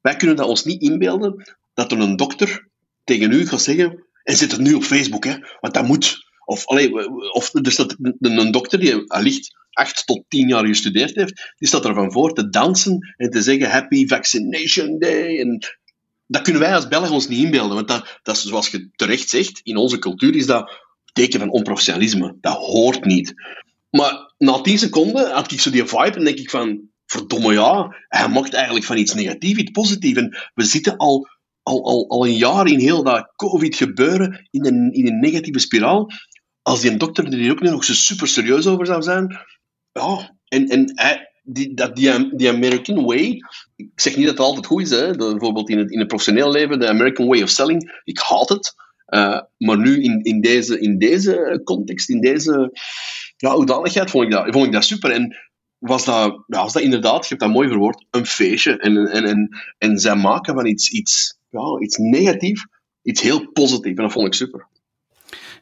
wij 0.01 0.15
kunnen 0.15 0.35
dat 0.35 0.47
ons 0.47 0.63
niet 0.63 0.81
inbeelden, 0.81 1.55
dat 1.73 1.91
er 1.91 1.99
een 1.99 2.15
dokter 2.15 2.67
tegen 3.03 3.31
u 3.31 3.47
gaat 3.47 3.61
zeggen, 3.61 4.03
en 4.23 4.35
zet 4.35 4.51
het 4.51 4.61
nu 4.61 4.73
op 4.73 4.83
Facebook, 4.83 5.23
hè, 5.23 5.35
want 5.59 5.73
dat 5.73 5.87
moet. 5.87 6.27
Of, 6.45 6.65
allee, 6.65 7.09
of 7.33 7.53
er 7.53 7.71
staat 7.71 7.95
een 8.19 8.51
dokter 8.51 8.79
die 8.79 9.11
allicht 9.11 9.57
acht 9.69 10.05
tot 10.05 10.23
tien 10.27 10.47
jaar 10.47 10.65
gestudeerd 10.65 11.15
heeft, 11.15 11.53
die 11.57 11.67
staat 11.67 11.85
ervan 11.85 12.11
voor 12.11 12.33
te 12.33 12.49
dansen 12.49 13.13
en 13.17 13.29
te 13.29 13.41
zeggen 13.41 13.69
Happy 13.69 14.07
Vaccination 14.07 14.99
Day. 14.99 15.39
En 15.39 15.59
dat 16.27 16.41
kunnen 16.41 16.61
wij 16.61 16.75
als 16.75 16.87
Belgen 16.87 17.13
ons 17.13 17.27
niet 17.27 17.43
inbeelden, 17.43 17.75
want 17.75 17.87
dat, 17.87 18.19
dat 18.23 18.35
is, 18.35 18.43
zoals 18.43 18.69
je 18.69 18.89
terecht 18.95 19.29
zegt, 19.29 19.59
in 19.63 19.77
onze 19.77 19.99
cultuur 19.99 20.35
is 20.35 20.45
dat 20.45 20.71
teken 21.13 21.39
van 21.39 21.49
onprofessionalisme. 21.49 22.37
Dat 22.41 22.57
hoort 22.57 23.05
niet. 23.05 23.33
Maar 23.89 24.33
na 24.37 24.61
tien 24.61 24.79
seconden 24.79 25.31
had 25.31 25.51
ik 25.51 25.61
zo 25.61 25.69
die 25.69 25.85
vibe 25.85 26.17
en 26.17 26.23
denk 26.23 26.37
ik 26.37 26.49
van, 26.49 26.89
verdomme 27.05 27.53
ja, 27.53 27.95
hij 28.07 28.27
mocht 28.27 28.53
eigenlijk 28.53 28.85
van 28.85 28.97
iets 28.97 29.13
negatiefs 29.13 29.59
iets 29.59 29.71
positiefs. 29.71 30.17
En 30.17 30.37
we 30.53 30.63
zitten 30.63 30.97
al 30.97 31.27
al, 31.69 31.83
al, 31.83 32.09
al 32.09 32.25
een 32.25 32.35
jaar 32.35 32.67
in 32.67 32.79
heel 32.79 33.03
dat 33.03 33.33
COVID-gebeuren 33.35 34.47
in 34.51 34.65
een, 34.65 34.91
in 34.91 35.07
een 35.07 35.19
negatieve 35.19 35.59
spiraal. 35.59 36.07
Als 36.61 36.81
die 36.81 36.97
dokter 36.97 37.33
er 37.33 37.51
ook 37.51 37.61
nog 37.61 37.83
zo 37.83 37.93
super 37.93 38.27
serieus 38.27 38.67
over 38.67 38.85
zou 38.85 39.01
zijn. 39.01 39.37
Ja, 39.91 40.37
en, 40.47 40.67
en 40.67 40.91
hij, 40.95 41.31
die, 41.43 41.73
dat, 41.73 41.95
die, 41.95 42.35
die 42.35 42.49
American 42.49 43.05
way, 43.05 43.39
ik 43.75 43.89
zeg 43.95 44.15
niet 44.15 44.25
dat 44.25 44.37
het 44.37 44.45
altijd 44.45 44.65
goed 44.65 44.81
is, 44.81 44.89
hè, 44.89 45.15
bijvoorbeeld 45.15 45.69
in 45.69 45.77
het, 45.77 45.91
in 45.91 45.99
het 45.99 46.07
professioneel 46.07 46.51
leven, 46.51 46.79
de 46.79 46.87
American 46.87 47.27
way 47.27 47.41
of 47.41 47.49
selling, 47.49 48.01
ik 48.03 48.19
haat 48.19 48.49
het. 48.49 48.73
Uh, 49.07 49.41
maar 49.57 49.77
nu 49.77 50.01
in, 50.01 50.23
in, 50.23 50.41
deze, 50.41 50.79
in 50.79 50.97
deze 50.97 51.61
context, 51.63 52.09
in 52.09 52.21
deze 52.21 52.71
ja, 53.37 53.53
hoedanigheid, 53.53 54.09
vond 54.09 54.23
ik, 54.23 54.31
dat, 54.31 54.47
vond 54.49 54.65
ik 54.65 54.71
dat 54.71 54.85
super. 54.85 55.11
En 55.11 55.35
was 55.77 56.05
dat, 56.05 56.43
ja, 56.47 56.61
was 56.61 56.73
dat 56.73 56.81
inderdaad, 56.81 57.21
je 57.21 57.27
hebt 57.27 57.41
dat 57.41 57.51
mooi 57.51 57.67
verwoord, 57.67 58.05
een 58.11 58.25
feestje. 58.25 58.77
En, 58.77 58.97
en, 58.97 59.23
en, 59.23 59.49
en 59.77 59.97
zij 59.97 60.15
maken 60.15 60.53
van 60.53 60.65
iets, 60.65 60.89
iets 60.89 61.38
ja, 61.49 61.79
iets 61.79 61.97
negatief, 61.97 62.63
iets 63.01 63.21
heel 63.21 63.51
positief. 63.51 63.97
En 63.97 64.03
dat 64.03 64.11
vond 64.11 64.27
ik 64.27 64.33
super. 64.33 64.67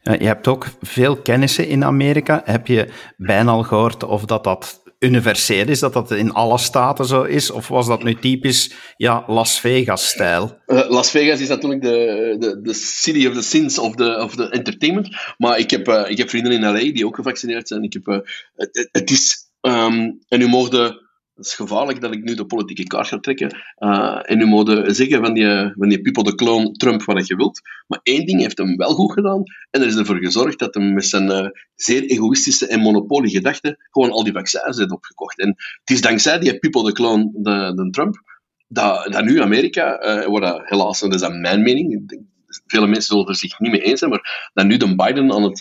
Ja, 0.01 0.13
je 0.13 0.25
hebt 0.25 0.47
ook 0.47 0.67
veel 0.81 1.17
kennissen 1.17 1.67
in 1.67 1.83
Amerika. 1.83 2.41
Heb 2.45 2.67
je 2.67 2.87
bijna 3.17 3.51
al 3.51 3.63
gehoord 3.63 4.03
of 4.03 4.25
dat 4.25 4.43
dat 4.43 4.81
universeel 4.99 5.67
is, 5.67 5.79
dat 5.79 5.93
dat 5.93 6.11
in 6.11 6.31
alle 6.33 6.57
staten 6.57 7.05
zo 7.05 7.23
is? 7.23 7.51
Of 7.51 7.67
was 7.67 7.87
dat 7.87 8.03
nu 8.03 8.15
typisch 8.15 8.73
ja, 8.97 9.23
Las 9.27 9.59
Vegas-stijl? 9.59 10.57
Uh, 10.67 10.89
Las 10.89 11.09
Vegas 11.09 11.39
is 11.39 11.47
natuurlijk 11.47 11.81
de, 11.81 12.35
de, 12.39 12.61
de 12.61 12.73
city 12.73 13.27
of 13.27 13.33
the 13.33 13.41
sins 13.41 13.79
of 13.79 13.95
the, 13.95 14.19
of 14.23 14.35
the 14.35 14.49
entertainment. 14.49 15.15
Maar 15.37 15.59
ik 15.59 15.69
heb, 15.69 15.87
uh, 15.87 16.09
ik 16.09 16.17
heb 16.17 16.29
vrienden 16.29 16.51
in 16.51 16.61
LA 16.61 16.73
die 16.73 17.05
ook 17.05 17.15
gevaccineerd 17.15 17.67
zijn. 17.67 17.83
Ik 17.83 17.93
heb, 17.93 18.07
uh, 18.07 18.19
het, 18.55 18.89
het, 18.91 19.11
is... 19.11 19.45
Um, 19.61 20.19
en 20.27 20.39
nu 20.39 20.47
mogen 20.47 21.06
het 21.37 21.45
is 21.45 21.53
gevaarlijk 21.53 22.01
dat 22.01 22.13
ik 22.13 22.23
nu 22.23 22.35
de 22.35 22.45
politieke 22.45 22.83
kaart 22.83 23.07
ga 23.07 23.19
trekken. 23.19 23.55
Uh, 23.77 24.19
en 24.21 24.37
nu 24.37 24.45
moet 24.45 24.81
zeggen 24.85 25.25
van 25.25 25.33
die, 25.33 25.73
van 25.75 25.89
die 25.89 26.01
people 26.01 26.23
de 26.23 26.35
clone 26.35 26.71
Trump 26.71 27.03
wat 27.03 27.27
je 27.27 27.35
wilt. 27.35 27.61
Maar 27.87 27.99
één 28.03 28.25
ding 28.25 28.41
heeft 28.41 28.57
hem 28.57 28.75
wel 28.75 28.93
goed 28.93 29.13
gedaan. 29.13 29.43
En 29.69 29.81
er 29.81 29.87
is 29.87 29.95
ervoor 29.95 30.17
gezorgd 30.17 30.59
dat 30.59 30.73
hij 30.73 30.83
met 30.83 31.05
zijn 31.05 31.29
uh, 31.29 31.47
zeer 31.75 32.03
egoïstische 32.03 32.67
en 32.67 32.79
monopolie 32.79 33.31
gedachten 33.31 33.77
gewoon 33.89 34.11
al 34.11 34.23
die 34.23 34.33
vaccins 34.33 34.77
heeft 34.77 34.91
opgekocht. 34.91 35.39
En 35.39 35.47
het 35.79 35.89
is 35.89 36.01
dankzij 36.01 36.39
die 36.39 36.59
people 36.59 36.83
de 36.83 36.91
clone 36.91 37.29
de, 37.33 37.73
de 37.75 37.89
Trump 37.89 38.21
dat, 38.67 39.11
dat 39.11 39.25
nu 39.25 39.41
Amerika, 39.41 40.03
uh, 40.03 40.25
wat 40.25 40.61
helaas, 40.63 40.99
dat 40.99 41.13
is 41.13 41.23
aan 41.23 41.41
mijn 41.41 41.61
mening, 41.61 42.13
vele 42.65 42.87
mensen 42.87 43.15
zullen 43.15 43.27
er 43.27 43.35
zich 43.35 43.59
niet 43.59 43.71
mee 43.71 43.81
eens 43.81 43.99
zijn, 43.99 44.11
maar 44.11 44.51
dat 44.53 44.65
nu 44.65 44.77
de 44.77 44.95
Biden 44.95 45.31
aan 45.31 45.43
het 45.43 45.59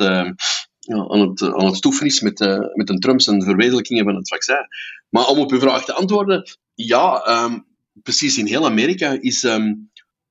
ja, 0.86 1.06
aan, 1.08 1.20
het, 1.20 1.42
aan 1.42 1.66
het 1.66 2.22
met, 2.22 2.40
uh, 2.40 2.58
met 2.74 2.88
een 2.88 3.00
Trump 3.00 3.20
zijn 3.20 3.42
verwezenlijkingen 3.42 4.04
van 4.04 4.14
het 4.14 4.28
vaccin. 4.28 4.66
Maar 5.08 5.26
om 5.26 5.38
op 5.38 5.52
uw 5.52 5.58
vraag 5.58 5.84
te 5.84 5.92
antwoorden, 5.92 6.56
ja, 6.74 7.28
um, 7.44 7.66
precies 7.92 8.38
in 8.38 8.46
heel 8.46 8.66
Amerika 8.66 9.18
is, 9.20 9.44
ehm, 9.44 9.74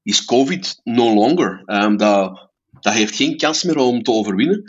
is 0.03 0.25
COVID 0.25 0.79
no 0.83 1.13
longer. 1.13 1.63
Um, 1.65 1.97
dat, 1.97 2.49
dat 2.79 2.93
heeft 2.93 3.15
geen 3.15 3.37
kans 3.37 3.63
meer 3.63 3.77
om 3.77 4.03
te 4.03 4.11
overwinnen. 4.11 4.63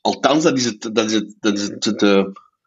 Althans, 0.00 0.42
dat 0.42 0.58
is 0.58 0.64
het, 0.64 0.90
dat 0.92 1.04
is 1.04 1.12
het, 1.12 1.34
dat 1.40 1.58
is 1.58 1.62
het, 1.62 1.84
het, 1.84 2.02
uh, 2.02 2.24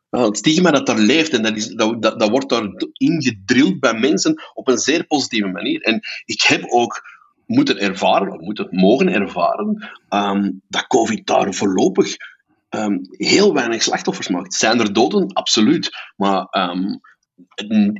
het 0.09 0.37
stigma 0.37 0.71
dat 0.71 0.85
daar 0.85 0.99
leeft 0.99 1.33
en 1.33 1.41
dat, 1.41 1.55
is, 1.55 1.67
dat, 1.67 2.01
dat, 2.01 2.19
dat 2.19 2.29
wordt 2.29 2.49
daar 2.49 2.69
ingedrild 2.93 3.79
bij 3.79 3.99
mensen 3.99 4.41
op 4.53 4.67
een 4.67 4.77
zeer 4.77 5.05
positieve 5.05 5.47
manier. 5.47 5.81
En 5.81 5.99
ik 6.25 6.41
heb 6.41 6.63
ook 6.65 7.01
moeten 7.53 7.79
ervaren, 7.79 8.33
of 8.33 8.39
moeten 8.39 8.67
mogen 8.71 9.07
ervaren, 9.07 9.89
um, 10.09 10.61
dat 10.67 10.87
COVID 10.87 11.27
daar 11.27 11.53
voorlopig 11.53 12.15
um, 12.69 13.01
heel 13.11 13.53
weinig 13.53 13.83
slachtoffers 13.83 14.27
maakt. 14.27 14.53
Zijn 14.53 14.79
er 14.79 14.93
doden? 14.93 15.33
Absoluut. 15.33 15.89
Maar 16.15 16.47
um, 16.51 16.99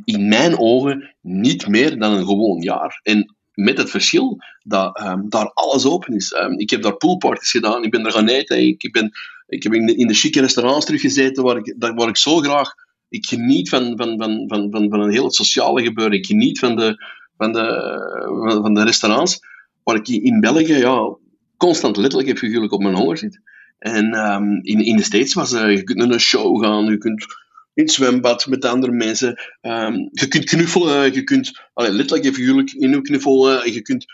in 0.03 0.27
mijn 0.27 0.60
ogen 0.60 1.15
niet 1.22 1.67
meer 1.67 2.00
dan 2.00 2.13
een 2.13 2.25
gewoon 2.25 2.62
jaar. 2.62 3.00
En 3.03 3.36
met 3.53 3.77
het 3.77 3.89
verschil 3.89 4.38
dat 4.63 4.98
daar 5.29 5.51
alles 5.53 5.86
open 5.86 6.15
is. 6.15 6.36
Ik 6.57 6.69
heb 6.69 6.81
daar 6.81 6.98
poolparties 6.98 7.51
gedaan, 7.51 7.83
ik 7.83 7.91
ben 7.91 8.05
er 8.05 8.12
gaan 8.12 8.27
eten, 8.27 8.67
ik, 8.67 8.91
ben, 8.91 9.12
ik 9.48 9.63
heb 9.63 9.74
in 9.74 9.86
de, 9.86 9.95
in 9.95 10.13
chique 10.13 10.41
restaurants 10.41 10.86
teruggezeten 10.86 11.43
waar 11.43 11.57
ik, 11.57 11.75
waar 11.77 12.07
ik 12.07 12.17
zo 12.17 12.38
graag... 12.38 12.81
Ik 13.10 13.25
geniet 13.25 13.69
van, 13.69 13.93
van, 13.98 14.17
van, 14.17 14.43
van, 14.48 14.72
van, 14.72 14.89
van 14.89 15.00
een 15.00 15.12
heel 15.12 15.31
sociale 15.31 15.83
gebeuren, 15.83 16.17
ik 16.17 16.25
geniet 16.25 16.60
van 16.60 16.75
de, 16.75 17.05
van 17.37 17.51
de, 17.51 18.59
van 18.61 18.73
de 18.73 18.83
restaurants 18.83 19.39
waar 19.83 19.95
ik 19.95 20.07
in 20.07 20.39
België 20.39 20.77
ja, 20.77 21.17
constant 21.57 21.97
letterlijk 21.97 22.39
heb 22.41 22.71
op 22.71 22.81
mijn 22.81 22.95
honger 22.95 23.17
zit. 23.17 23.41
En 23.79 24.13
um, 24.13 24.59
in, 24.61 24.79
in 24.79 24.95
de 24.95 25.03
States 25.03 25.33
was 25.33 25.53
uh, 25.53 25.75
je 25.75 25.83
kunt 25.83 25.97
naar 25.97 26.09
een 26.09 26.19
show 26.19 26.63
gaan, 26.63 26.85
je 26.85 26.97
kunt 26.97 27.25
in 27.73 27.83
het 27.83 27.91
zwembad 27.91 28.47
met 28.47 28.65
andere 28.65 28.93
mensen. 28.93 29.41
Um, 29.61 30.09
je 30.11 30.27
kunt 30.27 30.45
knuffelen, 30.45 31.13
je 31.13 31.23
kunt 31.23 31.61
allee, 31.73 31.91
letterlijk 31.91 32.27
en 32.27 32.33
figuurlijk 32.33 32.71
in 32.71 33.01
knuffelen. 33.01 33.73
Je 33.73 33.81
kunt, 33.81 34.05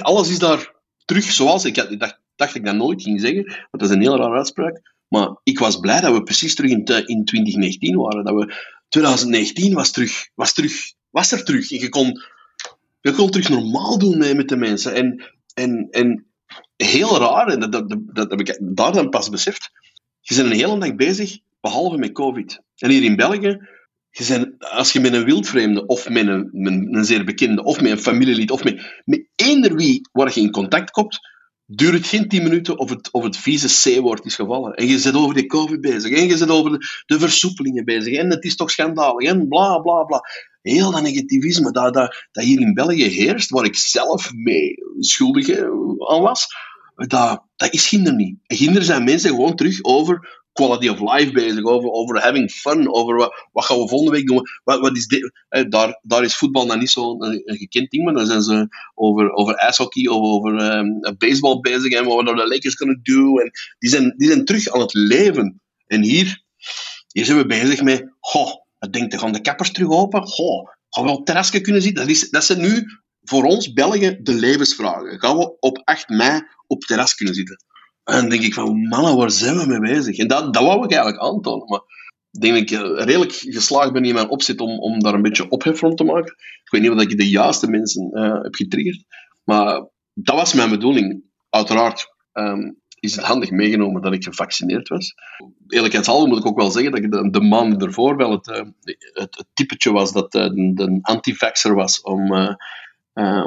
alles 0.00 0.30
is 0.30 0.38
daar 0.38 0.74
terug 1.04 1.24
zoals 1.24 1.64
ik 1.64 1.76
had, 1.76 2.00
dacht, 2.00 2.20
dacht 2.36 2.54
ik 2.54 2.64
dat 2.64 2.74
nooit 2.74 3.02
ging 3.02 3.20
zeggen, 3.20 3.44
want 3.44 3.68
dat 3.70 3.82
is 3.82 3.90
een 3.90 4.00
heel 4.00 4.16
rare 4.16 4.36
uitspraak. 4.36 4.94
Maar 5.08 5.36
ik 5.42 5.58
was 5.58 5.80
blij 5.80 6.00
dat 6.00 6.12
we 6.12 6.22
precies 6.22 6.54
terug 6.54 6.70
in, 6.70 6.84
in 7.06 7.24
2019 7.24 7.96
waren. 7.96 8.24
Dat 8.24 8.34
we 8.34 8.54
2019 8.88 9.74
was 9.74 9.90
terug, 9.90 10.28
was 10.34 10.52
terug, 10.52 10.72
was 11.10 11.32
er 11.32 11.44
terug. 11.44 11.72
En 11.72 11.78
je 11.78 11.88
kon, 11.88 12.20
je 13.06 13.12
kon 13.12 13.30
terug 13.30 13.48
normaal 13.48 13.98
doen 13.98 14.18
met, 14.18 14.36
met 14.36 14.48
de 14.48 14.56
mensen. 14.56 14.94
En, 14.94 15.24
en, 15.54 15.88
en 15.90 16.26
heel 16.76 17.18
raar, 17.18 17.48
en 17.48 17.60
dat, 17.60 17.72
dat, 17.72 17.96
dat, 18.12 18.30
heb 18.30 18.40
ik 18.40 18.58
daar 18.62 18.92
dan 18.92 19.08
pas 19.08 19.28
beseft. 19.28 19.70
Je 20.20 20.34
bent 20.34 20.46
een 20.46 20.56
hele 20.56 20.78
dag 20.78 20.94
bezig 20.94 21.38
behalve 21.60 21.98
met 21.98 22.12
COVID. 22.12 22.60
En 22.76 22.90
hier 22.90 23.02
in 23.02 23.16
België, 23.16 23.58
je 24.10 24.26
bent, 24.28 24.70
als 24.70 24.92
je 24.92 25.00
met 25.00 25.12
een 25.12 25.24
wildvreemde, 25.24 25.86
of 25.86 26.08
met 26.08 26.26
een, 26.26 26.50
een 26.96 27.04
zeer 27.04 27.24
bekende, 27.24 27.62
of 27.62 27.80
met 27.80 27.90
een 27.90 27.98
familielid, 27.98 28.50
of 28.50 28.64
met, 28.64 29.02
met 29.04 29.28
eender 29.34 29.74
wie 29.76 30.08
waar 30.12 30.30
je 30.34 30.40
in 30.40 30.50
contact 30.50 30.90
komt, 30.90 31.18
duurt 31.66 31.94
het 31.94 32.06
geen 32.06 32.28
tien 32.28 32.42
minuten 32.42 32.78
of 32.78 32.90
het, 32.90 33.12
of 33.12 33.22
het 33.22 33.36
vieze 33.36 33.98
C-woord 33.98 34.24
is 34.24 34.34
gevallen. 34.34 34.74
En 34.74 34.86
je 34.86 34.98
zit 34.98 35.14
over 35.14 35.34
die 35.34 35.46
COVID 35.46 35.80
bezig, 35.80 36.18
en 36.18 36.26
je 36.26 36.36
zit 36.36 36.50
over 36.50 36.70
de, 36.70 36.86
de 37.06 37.18
versoepelingen 37.18 37.84
bezig, 37.84 38.14
en 38.14 38.30
het 38.30 38.44
is 38.44 38.56
toch 38.56 38.70
schandalig, 38.70 39.28
en 39.28 39.48
bla 39.48 39.78
bla 39.78 40.02
bla. 40.02 40.20
Heel 40.72 40.90
dat 40.90 41.02
negativisme 41.02 41.70
dat, 41.70 41.94
dat, 41.94 42.26
dat 42.32 42.44
hier 42.44 42.60
in 42.60 42.74
België 42.74 43.04
heerst, 43.04 43.50
waar 43.50 43.64
ik 43.64 43.76
zelf 43.76 44.32
mee 44.34 44.74
schuldig 44.98 45.50
aan 46.08 46.22
was, 46.22 46.46
dat, 46.94 47.42
dat 47.56 47.72
is 47.72 47.88
Ginder 47.88 48.14
niet. 48.14 48.38
Ginder 48.42 48.82
zijn 48.82 49.04
mensen 49.04 49.30
gewoon 49.30 49.54
terug 49.54 49.84
over 49.84 50.44
quality 50.52 50.88
of 50.88 51.00
life 51.00 51.32
bezig, 51.32 51.64
over, 51.64 51.90
over 51.90 52.22
having 52.22 52.50
fun, 52.50 52.94
over 52.94 53.16
wat, 53.52 53.64
gaan 53.64 53.78
we 53.78 53.88
volgende 53.88 54.12
week 54.12 54.26
doen. 54.26 54.42
Wat, 54.64 54.80
wat 54.80 54.96
is 54.96 55.06
dit? 55.06 55.32
Eh, 55.48 55.64
daar, 55.68 56.00
daar 56.02 56.24
is 56.24 56.36
voetbal 56.36 56.66
dan 56.66 56.78
niet 56.78 56.90
zo'n 56.90 57.24
een, 57.24 57.42
een, 57.44 57.56
gekend 57.56 57.90
ding, 57.90 58.04
maar 58.04 58.14
dan 58.14 58.26
zijn 58.26 58.42
ze 58.42 58.68
over, 58.94 59.32
over 59.32 59.54
ijshockey 59.54 60.06
of 60.06 60.20
over 60.20 60.78
um, 60.78 61.00
baseball 61.18 61.60
bezig 61.60 61.92
en 61.92 62.04
wat 62.04 62.16
we 62.16 62.34
de 62.34 62.48
Lakers 62.48 62.74
kunnen 62.74 63.00
doen. 63.02 63.40
En 63.40 63.50
die, 63.78 63.90
zijn, 63.90 64.14
die 64.16 64.28
zijn 64.28 64.44
terug 64.44 64.68
aan 64.68 64.80
het 64.80 64.94
leven. 64.94 65.60
En 65.86 66.02
hier, 66.02 66.42
hier 67.12 67.24
zijn 67.24 67.38
we 67.38 67.46
bezig 67.46 67.82
met, 67.82 68.14
goh, 68.20 68.65
denk, 68.92 69.10
dan 69.10 69.20
gaan 69.20 69.32
de 69.32 69.40
kappers 69.40 69.72
terug 69.72 69.90
open? 69.90 70.26
Goh, 70.26 70.68
gaan 70.90 71.04
we 71.04 71.10
op 71.10 71.26
terrasje 71.26 71.60
kunnen 71.60 71.82
zitten? 71.82 72.06
Dat, 72.06 72.14
is, 72.14 72.30
dat 72.30 72.44
zijn 72.44 72.60
nu 72.60 72.86
voor 73.22 73.44
ons 73.44 73.72
Belgen 73.72 74.24
de 74.24 74.34
levensvragen. 74.34 75.20
Gaan 75.20 75.36
we 75.36 75.56
op 75.60 75.80
8 75.84 76.08
mei 76.08 76.40
op 76.66 76.80
terras 76.80 77.14
kunnen 77.14 77.34
zitten? 77.34 77.64
En 78.04 78.20
dan 78.20 78.28
denk 78.28 78.42
ik 78.42 78.54
van, 78.54 78.88
mannen, 78.88 79.16
waar 79.16 79.30
zijn 79.30 79.58
we 79.58 79.66
mee 79.66 79.94
bezig? 79.94 80.18
En 80.18 80.26
dat, 80.26 80.54
dat 80.54 80.62
wou 80.62 80.84
ik 80.84 80.92
eigenlijk 80.92 81.22
aantonen. 81.22 81.66
Maar 81.68 81.80
ik 82.30 82.40
denk 82.40 82.54
dat 82.54 82.62
ik 82.62 82.70
eh, 82.70 83.04
redelijk 83.04 83.32
geslaagd 83.32 83.92
ben 83.92 84.04
in 84.04 84.14
mijn 84.14 84.28
opzet 84.28 84.60
om, 84.60 84.78
om 84.78 85.00
daar 85.00 85.14
een 85.14 85.22
beetje 85.22 85.48
ophef 85.48 85.80
rond 85.80 85.96
te 85.96 86.04
maken. 86.04 86.32
Ik 86.64 86.70
weet 86.70 86.82
niet 86.82 86.90
of 86.90 87.00
ik 87.00 87.16
de 87.16 87.28
juiste 87.28 87.70
mensen 87.70 88.10
uh, 88.12 88.42
heb 88.42 88.54
getriggerd. 88.54 89.04
Maar 89.44 89.88
dat 90.12 90.34
was 90.34 90.54
mijn 90.54 90.70
bedoeling. 90.70 91.24
Uiteraard 91.50 92.06
um, 92.32 92.80
is 93.06 93.16
het 93.16 93.24
handig 93.24 93.50
meegenomen 93.50 94.02
dat 94.02 94.12
ik 94.12 94.24
gevaccineerd 94.24 94.88
was. 94.88 95.14
Eerlijkheidshalve 95.68 96.28
moet 96.28 96.38
ik 96.38 96.46
ook 96.46 96.58
wel 96.58 96.70
zeggen 96.70 96.92
dat 96.92 97.00
ik 97.04 97.10
de, 97.10 97.30
de 97.30 97.40
maand 97.40 97.82
ervoor 97.82 98.16
wel 98.16 98.30
het, 98.30 98.46
uh, 98.46 98.56
het, 99.12 99.36
het, 99.36 99.46
typetje 99.54 99.92
was 99.92 100.12
dat 100.12 100.34
uh, 100.34 100.42
de, 100.42 100.72
de 100.74 100.98
anti-vaxxer 101.02 101.74
was. 101.74 102.00
Om, 102.00 102.32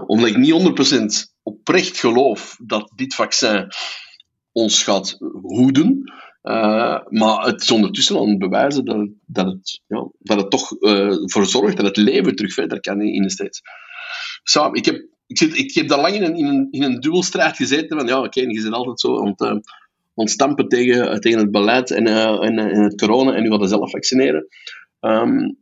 omdat 0.05 0.29
ik 0.29 0.37
niet 0.37 1.27
100% 1.27 1.33
oprecht 1.43 1.99
geloof 1.99 2.57
dat 2.61 2.91
dit 2.95 3.15
vaccin 3.15 3.67
ons 4.51 4.83
gaat 4.83 5.17
hoeden. 5.41 6.13
Maar 7.09 7.45
het 7.45 7.61
is 7.61 7.71
ondertussen 7.71 8.15
al 8.15 8.37
bewijzen 8.37 8.85
dat, 8.85 8.97
het, 8.97 9.11
dat, 9.25 9.45
het, 9.45 9.81
ja, 9.87 10.09
dat 10.19 10.37
het 10.37 10.51
toch 10.51 10.71
uh, 10.79 11.13
voor 11.25 11.45
zorgt 11.45 11.77
dat 11.77 11.85
het 11.85 11.97
leven 11.97 12.35
terug 12.35 12.53
verder 12.53 12.79
kan 12.79 13.01
in, 13.01 13.21
de 13.21 13.29
States. 13.29 13.61
Zo, 14.43 14.69
ik, 14.71 14.85
heb, 14.85 15.07
ik, 15.29 15.38
zit, 15.38 15.57
ik 15.57 15.74
heb 15.74 15.88
daar 15.88 16.01
lang 16.01 16.15
in 16.15 16.24
een, 16.24 16.36
in 16.36 16.45
een, 16.45 16.67
in 16.71 16.83
een 16.83 17.00
dubbelstrijd 17.00 17.55
gezeten 17.55 17.98
van 17.98 18.07
ja, 18.07 18.24
oké, 18.24 18.41
je 18.41 18.62
zit 18.62 18.71
altijd 18.71 19.00
zo 19.00 19.19
aan 19.19 19.33
uh, 19.38 19.59
ontstampen 20.13 20.67
tegen, 20.67 21.21
tegen 21.21 21.39
het 21.39 21.51
beleid 21.51 21.91
en, 21.91 22.07
en, 22.07 22.57
en, 22.57 22.83
het 22.83 23.00
corona 23.00 23.33
en 23.33 23.43
nu 23.43 23.50
willen 23.50 23.67
zelf 23.67 23.89
vaccineren. 23.89 24.48
Um, 25.00 25.57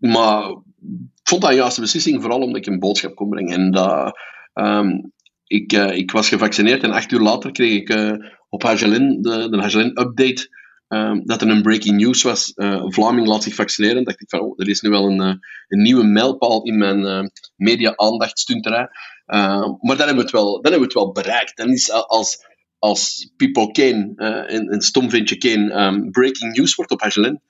maar 0.00 0.50
ik 0.50 1.28
vond 1.28 1.42
dat 1.42 1.50
een 1.50 1.56
juiste 1.56 1.80
beslissing, 1.80 2.20
vooral 2.20 2.40
omdat 2.40 2.56
ik 2.56 2.66
een 2.66 2.78
boodschap 2.78 3.14
kon 3.14 3.28
brengen. 3.28 3.52
En 3.52 3.70
dat, 3.70 4.18
um, 4.54 5.12
ik, 5.46 5.72
ik 5.72 6.10
was 6.10 6.28
gevaccineerd 6.28 6.82
en 6.82 6.90
acht 6.90 7.12
uur 7.12 7.20
later 7.20 7.52
kreeg 7.52 7.80
ik 7.80 8.18
op 8.48 8.62
Hagelin, 8.62 9.22
de, 9.22 9.48
de 9.50 9.60
Hagelin-update, 9.60 10.48
uh, 10.88 11.20
dat 11.24 11.42
er 11.42 11.48
een 11.48 11.62
breaking 11.62 12.00
news 12.00 12.22
was. 12.22 12.52
Vlaming 12.84 13.26
laat 13.26 13.42
zich 13.42 13.54
vaccineren. 13.54 14.04
dacht 14.04 14.20
ik 14.20 14.28
van, 14.28 14.40
oh, 14.40 14.60
er 14.60 14.68
is 14.68 14.80
nu 14.80 14.90
wel 14.90 15.10
een, 15.10 15.20
een 15.68 15.82
nieuwe 15.82 16.04
mijlpaal 16.04 16.62
in 16.62 16.78
mijn 16.78 17.30
media-aandachtstunterij. 17.56 18.88
maar 19.26 19.96
dan 19.96 19.96
hebben, 19.96 20.16
we 20.16 20.22
het 20.22 20.30
wel, 20.30 20.44
dan 20.44 20.72
hebben 20.72 20.80
we 20.80 20.84
het 20.84 20.94
wel 20.94 21.12
bereikt. 21.12 21.56
Dan 21.56 21.68
is 21.70 21.92
als, 21.92 22.46
als 22.78 23.30
People 23.36 23.70
Kane, 23.70 24.12
een, 24.52 24.72
een 24.72 24.82
stomvintje 24.82 25.36
Kane, 25.36 25.84
um, 25.84 26.10
breaking 26.10 26.56
news 26.56 26.74
wordt 26.74 26.90
op 26.90 27.00
Hagelin, 27.00 27.40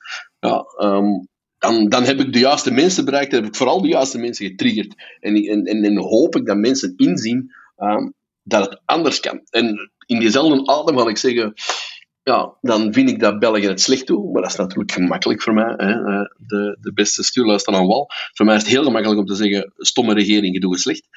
ja, 0.40 0.64
dan, 1.58 1.88
dan 1.88 2.04
heb 2.04 2.20
ik 2.20 2.32
de 2.32 2.38
juiste 2.38 2.70
mensen 2.70 3.04
bereikt, 3.04 3.30
dan 3.30 3.40
heb 3.40 3.50
ik 3.50 3.56
vooral 3.56 3.82
de 3.82 3.88
juiste 3.88 4.18
mensen 4.18 4.46
getriggerd. 4.46 4.94
En, 5.20 5.34
en, 5.34 5.64
en, 5.64 5.84
en 5.84 5.96
hoop 5.96 6.36
ik 6.36 6.46
dat 6.46 6.56
mensen 6.56 6.94
inzien 6.96 7.52
dat 8.42 8.70
het 8.70 8.80
anders 8.84 9.20
kan. 9.20 9.40
En 9.50 9.90
in 10.06 10.18
diezelfde 10.18 10.66
adem 10.66 10.98
ga 10.98 11.08
ik 11.08 11.18
zeggen, 11.18 11.54
ja, 12.24 12.54
dan 12.60 12.92
vind 12.92 13.08
ik 13.08 13.20
dat 13.20 13.38
België 13.38 13.66
het 13.66 13.80
slecht 13.80 14.06
doet, 14.06 14.32
maar 14.32 14.42
dat 14.42 14.50
is 14.50 14.56
natuurlijk 14.56 14.92
gemakkelijk 14.92 15.42
voor 15.42 15.54
mij. 15.54 15.74
Hè. 15.76 15.92
Eh, 15.92 16.24
de, 16.36 16.78
de 16.80 16.92
beste 16.92 17.22
stuurlui 17.22 17.58
staan 17.58 17.74
aan 17.74 17.86
wal. 17.86 18.10
Voor 18.32 18.46
mij 18.46 18.56
is 18.56 18.62
het 18.62 18.70
heel 18.70 18.84
gemakkelijk 18.84 19.20
om 19.20 19.26
te 19.26 19.34
zeggen, 19.34 19.72
stomme 19.76 20.14
regering, 20.14 20.54
je 20.54 20.60
doet 20.60 20.72
het 20.72 20.80
slecht. 20.80 21.08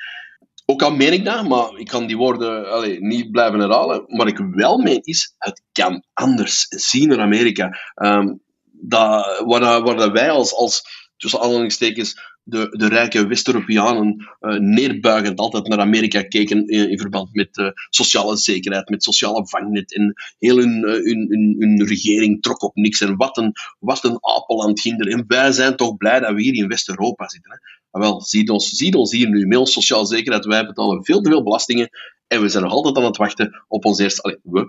Ook 0.66 0.82
al 0.82 0.96
meen 0.96 1.14
ik 1.14 1.26
dat, 1.26 1.48
maar 1.48 1.70
ik 1.76 1.88
kan 1.88 2.08
die 2.08 2.18
woorden 2.18 3.08
niet 3.08 3.32
blijven 3.32 3.60
herhalen. 3.60 4.04
Wat 4.08 4.28
ik 4.28 4.38
wel 4.38 4.78
meen 4.78 5.02
is, 5.02 5.36
het 5.38 5.62
kan 5.72 6.04
anders. 6.14 6.66
Zien 6.70 7.12
in 7.12 7.20
Amerika. 7.20 7.80
Um, 7.96 8.42
dat, 8.72 9.44
waar, 9.46 9.82
waar 9.82 10.12
wij 10.12 10.30
als, 10.30 10.54
als 10.54 10.84
tussen 11.18 11.40
aanhalingstekens 11.40 12.37
de, 12.50 12.68
de 12.78 12.88
rijke 12.88 13.28
West-Europeanen 13.28 14.28
uh, 14.42 14.58
neerbuigend 14.60 15.40
altijd 15.40 15.68
naar 15.68 15.80
Amerika 15.80 16.22
keken 16.22 16.68
in, 16.68 17.00
verband 17.00 17.34
met 17.34 17.58
uh, 17.58 17.70
sociale 17.90 18.38
zekerheid, 18.38 18.90
met 18.90 19.04
sociale 19.04 19.48
vangnet. 19.48 19.96
En 19.96 20.14
heel 20.40 20.58
hun, 20.58 20.78
uh, 20.78 20.92
hun, 20.92 21.26
hun, 21.30 21.56
hun, 21.60 21.88
regering 21.88 22.42
trok 22.42 22.64
op 22.64 22.76
niks. 22.76 23.02
En 23.02 23.16
wat 23.16 23.38
een, 23.38 23.52
wat 23.80 24.04
een 24.04 24.18
apeland 24.20 24.80
ginder. 24.80 25.08
En 25.08 25.24
wij 25.28 25.52
zijn 25.52 25.76
toch 25.76 25.98
blij 25.98 26.20
dat 26.20 26.34
we 26.34 26.42
hier 26.42 26.54
in 26.54 26.68
West-Europa 26.68 27.30
zitten. 27.30 27.52
Hè? 27.52 27.58
Maar 27.92 28.02
wel, 28.02 28.22
ziet 28.22 28.50
ons, 28.50 28.90
ons 28.92 29.12
hier 29.12 29.30
nu 29.30 29.56
ons 29.56 29.74
sociale 29.74 30.06
zekerheid. 30.06 30.46
Wij 30.46 30.66
betalen 30.66 31.06
veel 31.06 31.22
te 31.22 31.30
veel 31.30 31.44
belastingen. 31.44 31.90
En 32.28 32.42
we 32.42 32.50
zijn 32.50 32.64
nog 32.64 32.72
altijd 32.72 32.98
aan 32.98 33.04
het 33.04 33.18
wachten 33.18 33.64
op 33.68 33.86
ons 33.86 34.00
eerste. 34.00 34.22
Allee, 34.22 34.66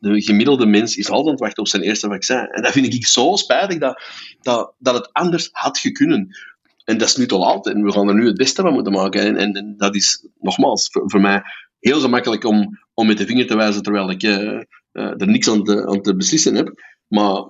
de 0.00 0.22
gemiddelde 0.22 0.66
mens 0.66 0.96
is 0.96 1.08
altijd 1.08 1.26
aan 1.26 1.32
het 1.32 1.40
wachten 1.40 1.62
op 1.62 1.68
zijn 1.68 1.82
eerste 1.82 2.08
vaccin. 2.08 2.48
En 2.48 2.62
dat 2.62 2.72
vind 2.72 2.94
ik 2.94 3.06
zo 3.06 3.36
spijtig 3.36 3.78
dat, 3.78 4.02
dat, 4.40 4.74
dat 4.78 4.94
het 4.94 5.12
anders 5.12 5.48
had 5.52 5.78
gekunnen. 5.78 6.36
En 6.84 6.98
dat 6.98 7.08
is 7.08 7.16
nu 7.16 7.26
te 7.26 7.38
laat 7.38 7.66
en 7.66 7.82
we 7.82 7.92
gaan 7.92 8.08
er 8.08 8.14
nu 8.14 8.26
het 8.26 8.36
beste 8.36 8.62
van 8.62 8.72
moeten 8.72 8.92
maken. 8.92 9.36
En, 9.36 9.54
en, 9.54 9.74
dat 9.76 9.94
is 9.94 10.28
nogmaals 10.38 10.88
voor, 10.90 11.20
mij 11.20 11.42
heel 11.78 12.00
gemakkelijk 12.00 12.44
om, 12.44 12.78
om 12.94 13.06
met 13.06 13.18
de 13.18 13.26
vinger 13.26 13.46
te 13.46 13.56
wijzen 13.56 13.82
terwijl 13.82 14.10
ik 14.10 14.22
uh, 14.22 14.60
uh, 14.92 15.20
er 15.20 15.28
niks 15.28 15.48
aan 15.48 15.64
te, 15.64 15.86
aan 15.86 16.02
te 16.02 16.16
beslissen 16.16 16.54
heb. 16.54 16.74
Maar 17.08 17.42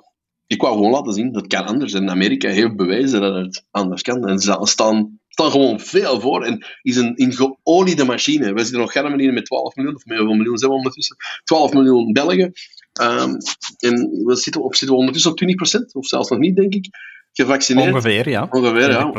ik 0.46 0.60
wou 0.60 0.74
gewoon 0.74 0.90
laten 0.90 1.12
zien, 1.12 1.32
dat 1.32 1.46
kan 1.46 1.66
anders. 1.66 1.92
En 1.92 2.10
Amerika 2.10 2.48
heeft 2.48 2.76
bewezen 2.76 3.20
dat 3.20 3.34
het 3.34 3.64
anders 3.70 4.02
kan. 4.02 4.28
En 4.28 4.38
ze 4.38 4.58
staan, 4.62 5.20
staan 5.28 5.50
gewoon 5.50 5.80
veel 5.80 6.20
voor. 6.20 6.44
En 6.44 6.66
is 6.82 6.96
een 6.96 7.16
in 7.16 7.32
geoliede 7.32 8.04
machine. 8.04 8.52
We 8.52 8.60
zitten 8.60 8.80
nog 8.80 8.92
geen 8.92 9.20
in 9.20 9.34
met 9.34 9.44
12 9.44 9.74
miljoen, 9.74 9.94
of 9.94 10.02
hoeveel 10.04 10.34
miljoen 10.34 10.58
zijn 10.58 10.70
we 10.70 10.76
ondertussen? 10.76 11.16
12 11.44 11.72
miljoen 11.72 12.12
Belgen. 12.12 12.52
Um, 13.00 13.36
en 13.78 14.24
we 14.24 14.36
zitten, 14.36 14.62
op, 14.62 14.74
zitten 14.74 14.96
ondertussen 14.96 15.30
op 15.30 15.40
20%, 15.40 15.92
of 15.92 16.06
zelfs 16.06 16.30
nog 16.30 16.38
niet, 16.38 16.56
denk 16.56 16.74
ik, 16.74 16.88
gevaccineerd. 17.32 17.92
Ongeveer, 17.92 18.28
ja. 18.28 18.46
Ongeveer, 18.50 18.90
ja. 18.90 19.12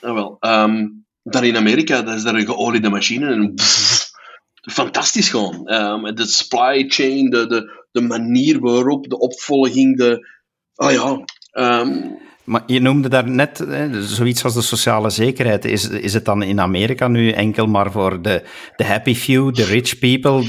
ja 0.00 0.14
wel. 0.14 0.36
Um, 0.40 1.04
daar 1.22 1.44
in 1.44 1.56
Amerika, 1.56 2.02
dat 2.02 2.14
is 2.14 2.22
daar 2.22 2.34
een 2.34 2.46
geoliede 2.46 2.90
machine. 2.90 3.32
En 3.32 3.54
fantastisch 4.72 5.28
gewoon. 5.28 5.72
Um, 5.72 6.14
de 6.14 6.26
supply 6.26 6.84
chain, 6.88 7.30
de, 7.30 7.46
de, 7.46 7.86
de 7.92 8.00
manier 8.00 8.60
waarop, 8.60 9.08
de 9.08 9.18
opvolging, 9.18 9.96
de... 9.96 10.28
Oh 10.74 10.90
ja... 10.90 11.24
Um, 11.80 12.24
maar 12.44 12.62
je 12.66 12.80
noemde 12.80 13.08
daar 13.08 13.28
net 13.28 13.58
hè, 13.58 14.02
zoiets 14.02 14.44
als 14.44 14.54
de 14.54 14.62
sociale 14.62 15.10
zekerheid. 15.10 15.64
Is, 15.64 15.88
is 15.88 16.14
het 16.14 16.24
dan 16.24 16.42
in 16.42 16.60
Amerika 16.60 17.08
nu 17.08 17.30
enkel 17.30 17.66
maar 17.66 17.92
voor 17.92 18.22
de, 18.22 18.42
de 18.76 18.84
happy 18.84 19.14
few, 19.14 19.54
de 19.54 19.64
rich 19.64 19.98
people, 19.98 20.44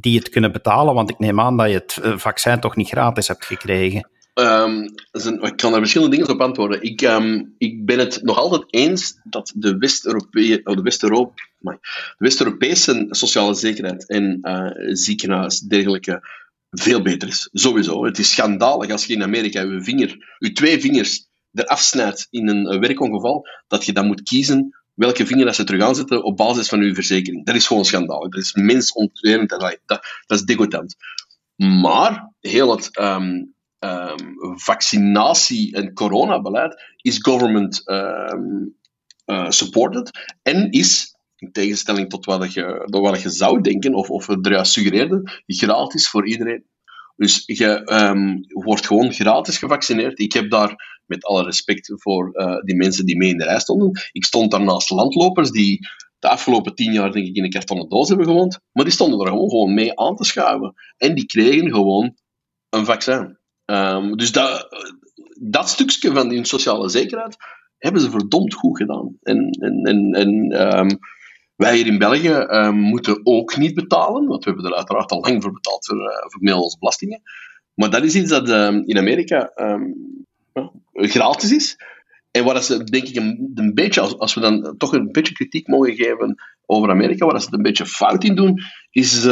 die 0.00 0.18
het 0.18 0.28
kunnen 0.28 0.52
betalen? 0.52 0.94
Want 0.94 1.10
ik 1.10 1.18
neem 1.18 1.40
aan 1.40 1.56
dat 1.56 1.68
je 1.68 1.74
het 1.74 1.98
eh, 2.02 2.16
vaccin 2.16 2.60
toch 2.60 2.76
niet 2.76 2.88
gratis 2.88 3.28
hebt 3.28 3.44
gekregen. 3.44 4.08
Um, 4.40 4.82
ik 5.42 5.56
kan 5.56 5.70
daar 5.70 5.80
verschillende 5.80 6.16
dingen 6.16 6.32
op 6.32 6.40
antwoorden. 6.40 6.82
Ik, 6.82 7.00
um, 7.00 7.54
ik 7.58 7.84
ben 7.84 7.98
het 7.98 8.22
nog 8.22 8.36
altijd 8.36 8.64
eens 8.66 9.20
dat 9.24 9.52
de 9.54 9.78
West-Europese 9.78 10.62
West 12.18 13.16
sociale 13.16 13.54
zekerheid 13.54 14.08
en 14.08 14.38
uh, 14.42 14.94
ziekenhuis 14.94 15.60
dergelijke 15.60 16.28
veel 16.70 17.02
beter 17.02 17.28
is. 17.28 17.48
Sowieso. 17.52 18.04
Het 18.04 18.18
is 18.18 18.30
schandalig 18.30 18.90
als 18.90 19.04
je 19.04 19.14
in 19.14 19.22
Amerika 19.22 19.60
je, 19.60 19.82
vinger, 19.82 20.38
twee 20.52 20.80
vingers 20.80 21.26
eraf 21.52 21.80
snijdt 21.80 22.26
in 22.30 22.48
een 22.48 22.80
werkongeval, 22.80 23.46
dat 23.68 23.84
je 23.84 23.92
dan 23.92 24.06
moet 24.06 24.22
kiezen 24.22 24.74
welke 24.94 25.26
vinger 25.26 25.44
dat 25.44 25.54
ze 25.54 25.64
terug 25.64 25.82
aanzetten 25.82 26.24
op 26.24 26.36
basis 26.36 26.68
van 26.68 26.82
je 26.82 26.94
verzekering. 26.94 27.46
Dat 27.46 27.54
is 27.54 27.66
gewoon 27.66 27.84
schandalig. 27.84 28.28
Dat 28.28 28.42
is 28.42 28.54
mensonterend. 28.54 29.48
Dat, 29.48 29.60
dat, 29.60 30.06
dat 30.26 30.38
is 30.38 30.44
degoutant. 30.44 30.96
Maar 31.56 32.32
heel 32.40 32.70
het 32.70 32.98
um, 33.00 33.54
um, 33.80 34.36
vaccinatie- 34.58 35.74
en 35.74 35.92
coronabeleid 35.92 36.82
is 37.02 37.18
government 37.18 37.82
um, 37.88 38.76
uh, 39.26 39.50
supported 39.50 40.10
en 40.42 40.70
is, 40.70 41.14
in 41.36 41.52
tegenstelling 41.52 42.08
tot 42.08 42.24
wat 42.24 42.52
je, 42.52 43.22
zou 43.30 43.60
denken, 43.60 43.94
of, 43.94 44.10
of 44.10 44.26
het 44.26 44.46
eruit 44.46 44.66
suggereerde, 44.66 45.42
gratis 45.46 46.08
voor 46.08 46.26
iedereen. 46.26 46.64
Dus 47.16 47.42
je 47.46 47.92
um, 47.92 48.40
wordt 48.48 48.86
gewoon 48.86 49.12
gratis 49.12 49.58
gevaccineerd. 49.58 50.18
Ik 50.18 50.32
heb 50.32 50.50
daar, 50.50 51.00
met 51.06 51.24
alle 51.24 51.44
respect 51.44 51.92
voor 51.94 52.30
uh, 52.32 52.60
die 52.60 52.76
mensen 52.76 53.06
die 53.06 53.16
mee 53.16 53.30
in 53.30 53.38
de 53.38 53.44
rij 53.44 53.60
stonden, 53.60 53.90
ik 54.12 54.24
stond 54.24 54.50
daar 54.50 54.64
naast 54.64 54.90
landlopers 54.90 55.50
die 55.50 55.88
de 56.18 56.28
afgelopen 56.28 56.74
tien 56.74 56.92
jaar 56.92 57.12
denk 57.12 57.26
ik 57.26 57.36
in 57.36 57.44
een 57.44 57.50
kartonnen 57.50 57.88
doos 57.88 58.08
hebben 58.08 58.26
gewoond, 58.26 58.60
maar 58.72 58.84
die 58.84 58.92
stonden 58.92 59.20
er 59.20 59.26
gewoon, 59.26 59.50
gewoon 59.50 59.74
mee 59.74 59.98
aan 59.98 60.16
te 60.16 60.24
schuiven. 60.24 60.74
En 60.96 61.14
die 61.14 61.26
kregen 61.26 61.70
gewoon 61.70 62.16
een 62.68 62.84
vaccin. 62.84 63.39
Um, 63.70 64.16
dus 64.16 64.32
dat, 64.32 64.68
dat 65.40 65.68
stukje 65.68 66.12
van 66.12 66.28
die 66.28 66.44
sociale 66.44 66.88
zekerheid 66.88 67.36
hebben 67.78 68.00
ze 68.00 68.10
verdomd 68.10 68.54
goed 68.54 68.76
gedaan. 68.76 69.16
En, 69.22 69.50
en, 69.50 69.84
en, 69.84 70.12
en 70.12 70.62
um, 70.78 70.98
wij 71.56 71.76
hier 71.76 71.86
in 71.86 71.98
België 71.98 72.34
um, 72.34 72.76
moeten 72.76 73.20
ook 73.22 73.56
niet 73.56 73.74
betalen, 73.74 74.26
want 74.26 74.44
we 74.44 74.50
hebben 74.50 74.70
er 74.70 74.76
uiteraard 74.76 75.10
al 75.10 75.20
lang 75.20 75.42
voor 75.42 75.52
betaald 75.52 75.86
voor, 75.86 75.96
uh, 75.96 76.02
voor 76.04 76.40
Nederlandse 76.40 76.78
belastingen. 76.78 77.22
Maar 77.74 77.90
dat 77.90 78.04
is 78.04 78.14
iets 78.14 78.30
dat 78.30 78.48
in 78.86 78.98
Amerika 78.98 79.52
gratis 80.92 81.52
is. 81.52 81.76
En 82.30 82.44
wat 82.44 82.64
ze, 82.64 82.84
denk 82.84 83.08
ik, 83.08 83.16
een, 83.16 83.52
een 83.54 83.74
beetje, 83.74 84.00
als, 84.00 84.34
we 84.34 84.40
dan 84.40 84.74
toch 84.76 84.92
een 84.92 85.12
beetje 85.12 85.34
kritiek 85.34 85.68
mogen 85.68 85.94
geven 85.94 86.34
over 86.66 86.90
Amerika, 86.90 87.26
waar 87.26 87.38
ze 87.40 87.44
het 87.44 87.54
een 87.54 87.62
beetje 87.62 87.86
fout 87.86 88.24
in 88.24 88.34
doen, 88.34 88.60
is 88.90 89.24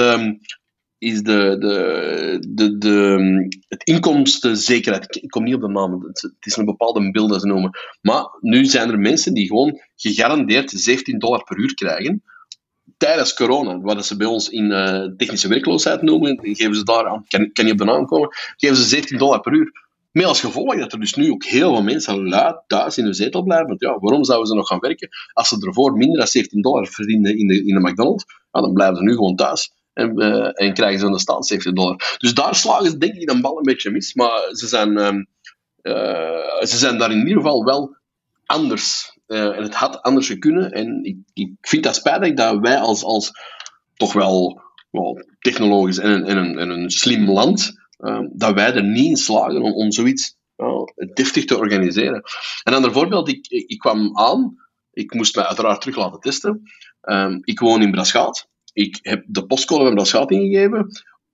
is 0.98 1.22
de, 1.22 1.56
de, 1.58 2.46
de, 2.48 2.78
de, 2.78 3.58
het 3.68 3.82
inkomstenzekerheid. 3.84 5.16
Ik 5.22 5.30
kom 5.30 5.44
niet 5.44 5.54
op 5.54 5.60
de 5.60 5.68
naam, 5.68 6.02
het 6.02 6.36
is 6.40 6.56
een 6.56 6.64
bepaalde 6.64 7.10
beeld 7.10 7.30
dat 7.30 7.40
ze 7.40 7.46
noemen. 7.46 7.70
Maar 8.00 8.36
nu 8.40 8.64
zijn 8.64 8.90
er 8.90 8.98
mensen 8.98 9.34
die 9.34 9.46
gewoon 9.46 9.80
gegarandeerd 9.96 10.70
17 10.70 11.18
dollar 11.18 11.44
per 11.44 11.58
uur 11.58 11.74
krijgen 11.74 12.22
tijdens 12.96 13.34
corona. 13.34 13.80
Wat 13.80 14.06
ze 14.06 14.16
bij 14.16 14.26
ons 14.26 14.48
in 14.48 14.70
uh, 14.70 15.04
technische 15.16 15.48
werkloosheid 15.48 16.02
noemen, 16.02 16.38
geven 16.42 16.74
ze 16.74 16.84
daar 16.84 17.06
aan, 17.06 17.24
kan, 17.28 17.52
kan 17.52 17.64
niet 17.64 17.72
op 17.72 17.78
de 17.78 17.84
naam 17.84 18.06
komen, 18.06 18.28
geven 18.56 18.76
ze 18.76 18.82
17 18.82 19.18
dollar 19.18 19.40
per 19.40 19.52
uur. 19.52 19.86
Met 20.10 20.24
als 20.24 20.40
gevolg 20.40 20.78
dat 20.78 20.92
er 20.92 21.00
dus 21.00 21.14
nu 21.14 21.30
ook 21.30 21.44
heel 21.44 21.72
veel 21.72 21.82
mensen 21.82 22.28
luid 22.28 22.62
thuis 22.66 22.98
in 22.98 23.04
hun 23.04 23.14
zetel 23.14 23.42
blijven. 23.42 23.66
Want 23.66 23.80
ja, 23.80 23.98
waarom 23.98 24.24
zouden 24.24 24.48
ze 24.48 24.54
nog 24.54 24.68
gaan 24.68 24.78
werken 24.78 25.08
als 25.32 25.48
ze 25.48 25.66
ervoor 25.66 25.92
minder 25.92 26.18
dan 26.18 26.26
17 26.26 26.62
dollar 26.62 26.86
verdienen 26.86 27.38
in 27.38 27.46
de, 27.46 27.64
in 27.64 27.74
de 27.74 27.88
McDonald's? 27.88 28.24
Ja, 28.52 28.60
dan 28.60 28.72
blijven 28.72 28.96
ze 28.96 29.02
nu 29.02 29.12
gewoon 29.12 29.36
thuis 29.36 29.72
en, 29.98 30.22
uh, 30.22 30.50
en 30.52 30.74
krijgen 30.74 31.00
ze 31.00 31.06
een 31.06 31.18
staat 31.18 31.46
70 31.46 31.72
dollar. 31.72 32.16
Dus 32.18 32.34
daar 32.34 32.54
slagen 32.54 32.90
ze 32.90 32.98
denk 32.98 33.14
ik 33.14 33.26
dan 33.26 33.40
bal 33.40 33.56
een 33.56 33.62
beetje 33.62 33.90
mis, 33.90 34.14
maar 34.14 34.48
ze 34.50 34.66
zijn, 34.66 34.92
uh, 35.82 36.60
ze 36.60 36.76
zijn 36.76 36.98
daar 36.98 37.10
in 37.10 37.18
ieder 37.18 37.42
geval 37.42 37.64
wel 37.64 37.96
anders. 38.46 39.16
Uh, 39.26 39.56
en 39.56 39.62
het 39.62 39.74
had 39.74 40.02
anders 40.02 40.38
kunnen. 40.38 40.72
En 40.72 41.04
ik, 41.04 41.16
ik 41.34 41.52
vind 41.60 41.84
dat 41.84 41.94
spijtig 41.94 42.34
dat 42.34 42.58
wij 42.58 42.78
als, 42.78 43.04
als 43.04 43.30
toch 43.94 44.12
wel, 44.12 44.60
wel 44.90 45.22
technologisch 45.38 45.98
en, 45.98 46.24
en, 46.24 46.36
een, 46.36 46.58
en 46.58 46.70
een 46.70 46.90
slim 46.90 47.30
land, 47.30 47.72
ehm, 47.98 48.26
dat 48.32 48.54
wij 48.54 48.74
er 48.74 48.84
niet 48.84 49.08
in 49.08 49.16
slagen 49.16 49.62
om, 49.62 49.72
om 49.72 49.92
zoiets 49.92 50.36
deftig 51.14 51.44
te 51.44 51.56
organiseren. 51.56 52.22
Een 52.62 52.74
ander 52.74 52.92
voorbeeld, 52.92 53.28
ik, 53.28 53.46
ik 53.46 53.78
kwam 53.78 54.18
aan, 54.18 54.56
ik 54.92 55.14
moest 55.14 55.36
mij 55.36 55.44
uiteraard 55.44 55.80
terug 55.80 55.96
laten 55.96 56.20
testen. 56.20 56.62
Um, 57.02 57.40
ik 57.44 57.60
woon 57.60 57.82
in 57.82 57.90
Braschaat. 57.90 58.48
Ik 58.78 58.98
heb 59.02 59.24
de 59.26 59.46
postcode 59.46 59.84
van 59.84 59.94
Braschaat 59.94 60.30
ingegeven 60.30 60.86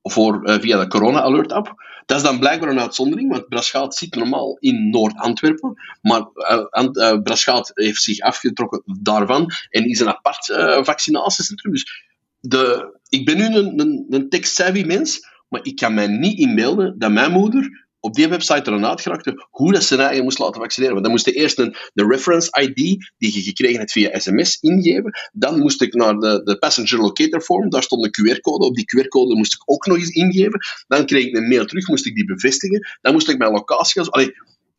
voor, 0.02 0.48
uh, 0.48 0.58
via 0.58 0.78
de 0.78 0.86
Corona 0.86 1.20
Alert 1.20 1.52
app. 1.52 1.74
Dat 2.06 2.16
is 2.16 2.22
dan 2.22 2.38
blijkbaar 2.38 2.70
een 2.70 2.80
uitzondering, 2.80 3.30
want 3.30 3.48
Braschaat 3.48 3.94
zit 3.94 4.14
normaal 4.14 4.56
in 4.60 4.90
Noord-Antwerpen, 4.90 5.74
maar 6.02 6.26
uh, 6.36 6.88
uh, 6.92 7.22
Braschaat 7.22 7.70
heeft 7.74 8.02
zich 8.02 8.20
afgetrokken 8.20 8.82
daarvan 9.02 9.50
en 9.70 9.84
is 9.84 10.00
een 10.00 10.08
apart 10.08 10.46
vaccinatiecentrum. 10.86 11.72
Dus 11.72 12.12
de, 12.40 12.96
ik 13.08 13.24
ben 13.24 13.36
nu 13.36 13.44
een, 13.44 13.80
een, 13.80 14.06
een 14.08 14.28
tech-savvy 14.28 14.84
mens, 14.84 15.20
maar 15.48 15.60
ik 15.64 15.76
kan 15.76 15.94
mij 15.94 16.06
niet 16.06 16.38
inbeelden 16.38 16.98
dat 16.98 17.10
mijn 17.10 17.32
moeder 17.32 17.83
op 18.04 18.14
die 18.14 18.28
website 18.28 18.70
eraan 18.70 18.86
uitgeraakte 18.86 19.46
hoe 19.50 19.72
dat 19.72 19.82
ze 19.82 19.96
eigen 19.96 20.24
moest 20.24 20.38
laten 20.38 20.60
vaccineren. 20.60 20.92
Want 20.94 21.04
dan 21.04 21.14
moest 21.14 21.26
je 21.26 21.32
eerst 21.32 21.58
een, 21.58 21.76
de 21.92 22.06
reference 22.06 22.60
ID 22.60 22.74
die 23.18 23.34
je 23.34 23.42
gekregen 23.42 23.78
hebt 23.78 23.92
via 23.92 24.18
sms 24.18 24.58
ingeven. 24.60 25.12
Dan 25.32 25.58
moest 25.58 25.82
ik 25.82 25.94
naar 25.94 26.14
de, 26.14 26.42
de 26.44 26.58
passenger 26.58 26.98
locator 26.98 27.40
form, 27.40 27.70
daar 27.70 27.82
stond 27.82 28.04
een 28.04 28.10
QR-code. 28.10 28.64
Op 28.64 28.74
die 28.74 28.84
QR-code 28.84 29.34
moest 29.34 29.54
ik 29.54 29.62
ook 29.64 29.86
nog 29.86 29.96
eens 29.96 30.10
ingeven. 30.10 30.60
Dan 30.86 31.06
kreeg 31.06 31.24
ik 31.24 31.36
een 31.36 31.48
mail 31.48 31.64
terug, 31.64 31.88
moest 31.88 32.06
ik 32.06 32.14
die 32.14 32.24
bevestigen. 32.24 32.88
Dan 33.00 33.12
moest 33.12 33.28
ik 33.28 33.38
mijn 33.38 33.52
locatie. 33.52 34.02
Allee, 34.02 34.32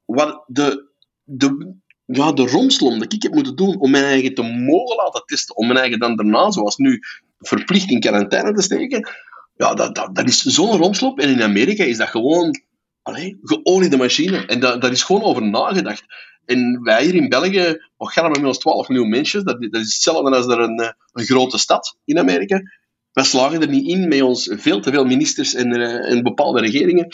wat 0.05 0.43
de, 0.47 0.89
de, 1.23 1.75
ja, 2.05 2.31
de 2.31 2.47
romslom 2.47 2.99
dat 2.99 3.13
ik 3.13 3.23
heb 3.23 3.33
moeten 3.33 3.55
doen 3.55 3.79
om 3.79 3.91
mijn 3.91 4.03
eigen 4.03 4.33
te 4.33 4.41
mogen 4.41 4.95
laten 4.95 5.23
testen, 5.25 5.55
om 5.55 5.67
mijn 5.67 5.79
eigen 5.79 5.99
dan 5.99 6.15
daarna, 6.15 6.51
zoals 6.51 6.77
nu, 6.77 6.99
verplicht 7.39 7.89
in 7.89 7.99
quarantaine 7.99 8.53
te 8.53 8.61
steken, 8.61 9.09
ja, 9.55 9.73
dat, 9.73 9.95
dat, 9.95 10.15
dat 10.15 10.27
is 10.27 10.41
zo'n 10.41 10.77
romslop. 10.77 11.19
En 11.19 11.29
in 11.29 11.43
Amerika 11.43 11.83
is 11.83 11.97
dat 11.97 12.09
gewoon 12.09 12.63
allee, 13.05 13.39
geoliede 13.43 13.97
machine. 13.97 14.45
En 14.45 14.59
dat, 14.59 14.81
dat 14.81 14.91
is 14.91 15.03
gewoon 15.03 15.23
over 15.23 15.43
nagedacht. 15.43 16.03
En 16.45 16.83
wij 16.83 17.03
hier 17.03 17.15
in 17.15 17.29
België, 17.29 17.77
we 17.97 18.11
gaan 18.11 18.31
met 18.31 18.43
ons 18.43 18.57
12 18.57 18.87
miljoen 18.87 19.09
mensen, 19.09 19.45
dat, 19.45 19.61
dat 19.61 19.81
is 19.81 19.93
hetzelfde 19.93 20.35
als 20.35 20.45
er 20.45 20.59
een, 20.59 20.79
eh, 20.79 20.89
een 21.11 21.25
grote 21.25 21.57
stad 21.57 21.97
in 22.05 22.19
Amerika. 22.19 22.61
Wij 23.11 23.23
slagen 23.23 23.61
er 23.61 23.69
niet 23.69 23.87
in 23.87 24.07
met 24.07 24.21
ons 24.21 24.49
veel 24.51 24.81
te 24.81 24.91
veel 24.91 25.05
ministers 25.05 25.53
en, 25.53 25.71
en 26.01 26.23
bepaalde 26.23 26.59
regeringen 26.59 27.07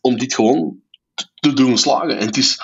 om 0.00 0.18
dit 0.18 0.34
gewoon 0.34 0.80
te 1.34 1.52
doen 1.52 1.78
slagen. 1.78 2.18
En 2.18 2.26
het 2.26 2.36
is, 2.36 2.60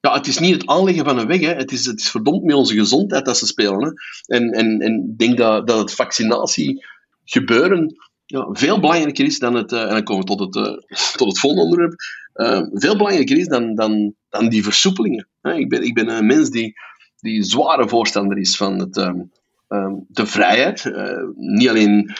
ja, 0.00 0.12
het 0.12 0.26
is 0.26 0.38
niet 0.38 0.54
het 0.54 0.66
aanleggen 0.66 1.04
van 1.04 1.18
een 1.18 1.26
weg, 1.26 1.40
hè. 1.40 1.54
Het, 1.54 1.72
is, 1.72 1.86
het 1.86 2.00
is 2.00 2.10
verdomd 2.10 2.44
met 2.44 2.54
onze 2.54 2.74
gezondheid 2.74 3.24
dat 3.24 3.38
ze 3.38 3.46
spelen. 3.46 3.82
Hè. 3.82 3.90
En, 4.36 4.50
en, 4.50 4.80
en 4.80 5.08
ik 5.10 5.18
denk 5.18 5.36
dat, 5.36 5.66
dat 5.66 5.78
het 5.78 5.94
vaccinatie 5.94 6.86
gebeuren 7.24 7.96
ja, 8.30 8.48
veel 8.52 8.80
belangrijker 8.80 9.24
is 9.24 9.38
dan 9.38 9.54
het, 9.54 9.72
uh, 9.72 9.82
en 9.82 9.88
dan 9.88 10.02
komen 10.02 10.24
we 10.24 10.36
tot 10.36 10.40
het, 10.40 10.56
uh, 10.56 10.72
tot 11.18 11.28
het 11.28 11.38
volgende 11.38 11.64
onderwerp, 11.64 11.94
uh, 12.34 12.62
veel 12.72 12.96
belangrijker 12.96 13.38
is 13.38 13.46
dan, 13.46 13.74
dan, 13.74 14.14
dan 14.28 14.48
die 14.48 14.62
versoepelingen. 14.62 15.28
ik, 15.42 15.68
ben, 15.68 15.82
ik 15.82 15.94
ben 15.94 16.08
een 16.08 16.26
mens 16.26 16.50
die, 16.50 16.74
die 17.20 17.42
zware 17.42 17.88
voorstander 17.88 18.38
is 18.38 18.56
van 18.56 18.78
het, 18.78 18.96
um, 18.96 19.32
um, 19.68 20.04
de 20.08 20.26
vrijheid. 20.26 20.92
niet 21.34 21.68
alleen 21.68 22.10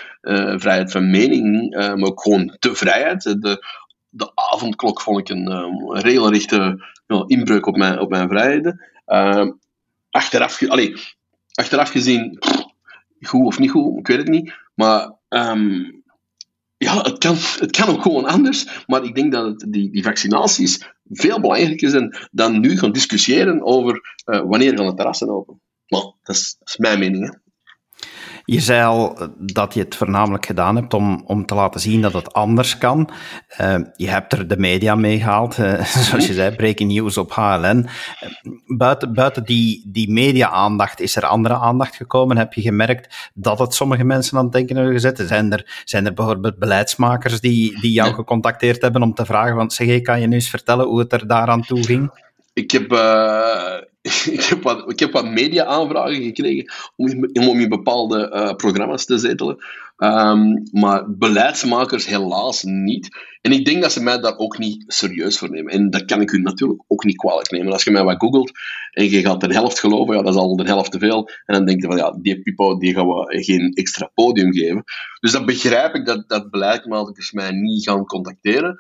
vrijheid 0.57 0.93
van 0.93 1.11
mening, 1.11 1.71
maar 1.71 2.09
ook 2.09 2.23
gewoon 2.23 2.57
de 2.59 2.75
vrijheid. 2.75 3.23
De, 3.23 3.67
de 4.09 4.31
avondklok 4.35 5.01
vond 5.01 5.19
ik 5.19 5.29
een, 5.29 5.51
um, 5.51 5.91
een 5.91 6.01
regelrechte 6.01 6.85
inbreuk 7.27 7.67
op 7.67 7.77
mijn, 7.77 8.01
op 8.01 8.11
mijn 8.11 8.29
vrijheden. 8.29 8.85
achteraf, 10.11 10.69
allee, 10.69 10.95
achteraf 11.53 11.91
gezien, 11.91 12.39
goed 13.21 13.47
of 13.47 13.59
niet 13.59 13.71
goed, 13.71 13.99
ik 13.99 14.07
weet 14.07 14.19
het 14.19 14.29
niet. 14.29 14.55
Maar 14.75 15.18
um, 15.29 16.03
ja, 16.77 17.01
het 17.01 17.19
kan, 17.19 17.37
het 17.59 17.71
kan 17.71 17.89
ook 17.89 18.03
gewoon 18.03 18.25
anders, 18.25 18.85
maar 18.87 19.05
ik 19.05 19.15
denk 19.15 19.33
dat 19.33 19.45
het, 19.45 19.73
die, 19.73 19.91
die 19.91 20.03
vaccinaties 20.03 20.93
veel 21.11 21.41
belangrijker 21.41 21.91
zijn 21.91 22.29
dan 22.31 22.61
nu 22.61 22.79
gaan 22.79 22.93
discussiëren 22.93 23.63
over 23.63 24.17
uh, 24.27 24.41
wanneer 24.41 24.77
gaan 24.77 24.87
de 24.87 24.95
terrassen 24.95 25.29
open. 25.29 25.61
Maar 25.89 26.01
dat 26.23 26.37
is, 26.37 26.57
mijn 26.77 26.99
mening. 26.99 27.41
Je 28.51 28.61
zei 28.61 28.85
al 28.85 29.19
dat 29.39 29.75
je 29.75 29.81
het 29.81 29.95
voornamelijk 29.95 30.47
gedaan 30.47 30.77
hebt 30.77 30.95
om, 30.95 31.23
om 31.27 31.47
te 31.47 31.55
laten 31.55 31.81
zien 31.81 32.01
dat 32.01 32.13
het 32.13 32.33
anders 32.33 32.79
kan. 32.79 33.11
Uh, 33.61 33.79
je 33.97 34.09
hebt 34.09 34.33
er 34.33 34.49
de 34.49 34.57
media 34.57 34.95
mee 34.95 35.19
gehaald, 35.19 35.59
uh, 35.59 35.85
zoals 36.07 36.27
je 36.27 36.33
zei, 36.33 36.57
breaking 36.57 36.93
news 36.93 37.17
op 37.17 37.33
HLN. 37.33 37.89
buiten, 38.67 39.15
buiten 39.15 39.45
die, 39.45 39.83
die 39.87 40.13
media-aandacht 40.13 41.01
is 41.01 41.17
er 41.17 41.27
andere 41.27 41.55
aandacht 41.55 41.97
gekomen. 41.97 42.37
Heb 42.37 42.53
je 42.53 42.61
gemerkt 42.61 43.31
dat 43.35 43.59
het 43.59 43.75
sommige 43.75 44.05
mensen 44.05 44.39
aan 44.39 44.45
het 44.45 44.53
denken 44.53 44.77
hebben 44.77 44.95
gezet? 44.95 45.23
Zijn 45.27 45.53
er, 45.53 45.83
zijn 45.85 46.07
er 46.07 46.15
bijvoorbeeld 46.15 46.59
beleidsmakers 46.59 47.41
die, 47.41 47.81
die 47.81 47.93
jou 47.93 48.15
gecontacteerd 48.15 48.83
hebben 48.83 49.03
om 49.03 49.15
te 49.15 49.25
vragen, 49.25 49.57
want 49.57 49.73
zeg, 49.73 50.03
kan 50.03 50.21
je 50.21 50.27
nu 50.27 50.35
eens 50.35 50.51
vertellen 50.51 50.87
hoe 50.87 50.99
het 50.99 51.13
er 51.13 51.27
daaraan 51.27 51.63
toe 51.63 51.85
ging? 51.85 52.11
Ik 52.59 52.71
heb, 52.71 52.93
uh, 52.93 53.77
ik 54.37 54.43
heb 54.43 54.63
wat, 54.63 54.91
ik 54.91 54.99
heb 54.99 55.13
wat 55.13 55.31
media-aanvragen 55.31 56.23
gekregen 56.23 56.73
om, 56.97 57.29
om 57.49 57.61
in 57.61 57.69
bepaalde 57.69 58.33
uh, 58.35 58.55
programma's 58.55 59.05
te 59.05 59.19
zetelen. 59.19 59.57
Um, 59.97 60.63
maar 60.73 61.17
beleidsmakers 61.17 62.07
helaas 62.07 62.63
niet. 62.63 63.09
En 63.41 63.53
ik 63.53 63.65
denk 63.65 63.83
dat 63.83 63.93
ze 63.93 64.03
mij 64.03 64.21
daar 64.21 64.37
ook 64.37 64.59
niet 64.59 64.85
serieus 64.87 65.39
voor 65.39 65.51
nemen. 65.51 65.73
En 65.73 65.91
dat 65.91 66.05
kan 66.05 66.21
ik 66.21 66.33
u 66.33 66.41
natuurlijk 66.41 66.83
ook 66.87 67.05
niet 67.05 67.17
kwalijk 67.17 67.51
nemen. 67.51 67.73
Als 67.73 67.85
je 67.85 67.91
mij 67.91 68.05
wat 68.05 68.19
googelt 68.19 68.51
en 68.93 69.11
je 69.11 69.21
gaat 69.21 69.41
de 69.41 69.53
helft 69.53 69.81
geloven, 69.81 70.17
ja, 70.17 70.23
dat 70.23 70.35
is 70.35 70.41
al 70.41 70.57
de 70.57 70.65
helft 70.65 70.91
te 70.91 70.99
veel. 70.99 71.29
En 71.45 71.55
dan 71.55 71.65
denk 71.65 71.81
je 71.81 71.87
van, 71.87 71.97
ja, 71.97 72.19
die 72.21 72.43
Pipo 72.43 72.79
die 72.79 72.95
gaan 72.95 73.07
we 73.07 73.43
geen 73.43 73.73
extra 73.73 74.11
podium 74.15 74.53
geven. 74.53 74.85
Dus 75.21 75.33
dat 75.33 75.47
begrijp 75.47 75.95
ik 75.95 76.07
dat, 76.07 76.29
dat 76.29 76.51
beleidsmakers 76.51 77.33
mij 77.33 77.51
niet 77.51 77.85
gaan 77.85 78.05
contacteren 78.05 78.79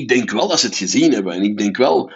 ik 0.00 0.08
denk 0.08 0.30
wel 0.30 0.48
dat 0.48 0.60
ze 0.60 0.66
het 0.66 0.76
gezien 0.76 1.12
hebben. 1.12 1.34
En 1.34 1.42
ik 1.42 1.58
denk 1.58 1.76
wel... 1.76 2.12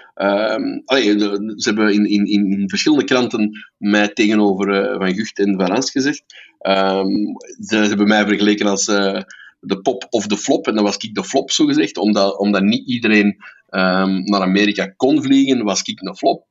Allee, 0.85 1.19
ze 1.19 1.63
hebben 1.63 1.93
in, 1.93 2.07
in, 2.07 2.27
in 2.27 2.69
verschillende 2.69 3.05
kranten 3.05 3.51
mij 3.77 4.09
tegenover 4.09 4.69
uh, 4.69 4.99
Van 4.99 5.15
Gucht 5.15 5.39
en 5.39 5.55
Van 5.57 5.67
Rans 5.67 5.91
gezegd. 5.91 6.23
Um, 6.61 7.37
ze, 7.61 7.77
hebben 7.77 8.09
mij 8.09 8.27
vergeleken 8.27 8.67
als 8.67 8.89
uh, 8.89 9.21
de 9.61 9.81
pop 9.81 10.07
of 10.11 10.27
de 10.27 10.37
flop. 10.37 10.67
En 10.67 10.75
dan 10.75 10.85
was 10.85 10.97
ik 10.97 11.15
de 11.15 11.25
flop, 11.25 11.51
zo 11.51 11.65
gezegd. 11.65 11.97
Omdat, 11.97 12.39
omdat 12.39 12.63
niet 12.63 12.89
iedereen 12.89 13.27
um, 13.71 14.25
naar 14.25 14.41
Amerika 14.41 14.87
kon 14.87 15.23
vliegen, 15.23 15.65
was 15.65 15.83
ik 15.83 16.01
een 16.01 16.17
flop. 16.17 16.45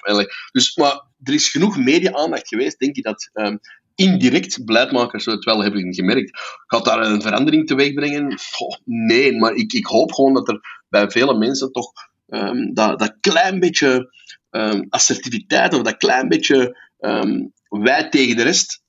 Dus, 0.51 0.75
maar 0.75 1.01
er 1.23 1.33
is 1.33 1.49
genoeg 1.49 1.77
media-aandacht 1.77 2.47
geweest, 2.47 2.79
denk 2.79 2.95
ik, 2.95 3.03
dat 3.03 3.31
indirect 3.97 4.65
beleidmakers 4.65 5.25
het 5.25 5.43
wel 5.43 5.63
hebben 5.63 5.93
gemerkt. 5.93 6.39
Gaat 6.67 6.85
daar 6.85 7.05
een 7.05 7.21
verandering 7.21 7.67
teweeg 7.67 7.93
brengen? 7.93 8.37
nee, 8.83 9.37
maar 9.37 9.53
ik, 9.53 9.73
ik 9.73 9.85
hoop 9.85 10.11
gewoon 10.11 10.33
dat 10.33 10.47
er 10.47 10.76
bij 10.97 11.11
vele 11.11 11.37
mensen 11.37 11.71
toch 11.71 11.91
um, 12.27 12.73
dat, 12.73 12.99
dat 12.99 13.17
klein 13.19 13.59
beetje 13.59 14.13
um, 14.51 14.85
assertiviteit 14.89 15.73
of 15.73 15.81
dat 15.81 15.97
klein 15.97 16.27
beetje 16.27 16.77
um, 16.99 17.53
wij 17.69 18.09
tegen 18.09 18.35
de 18.35 18.43
rest 18.43 18.81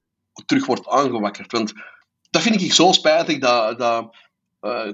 terug 0.47 0.67
wordt 0.67 0.89
aangewakkerd. 0.89 1.53
Want 1.53 1.73
dat 2.31 2.43
vind 2.43 2.63
ik 2.63 2.73
zo 2.73 2.93
spijtig 2.93 3.39
dat, 3.39 3.79
dat 3.79 4.17
uh, 4.61 4.93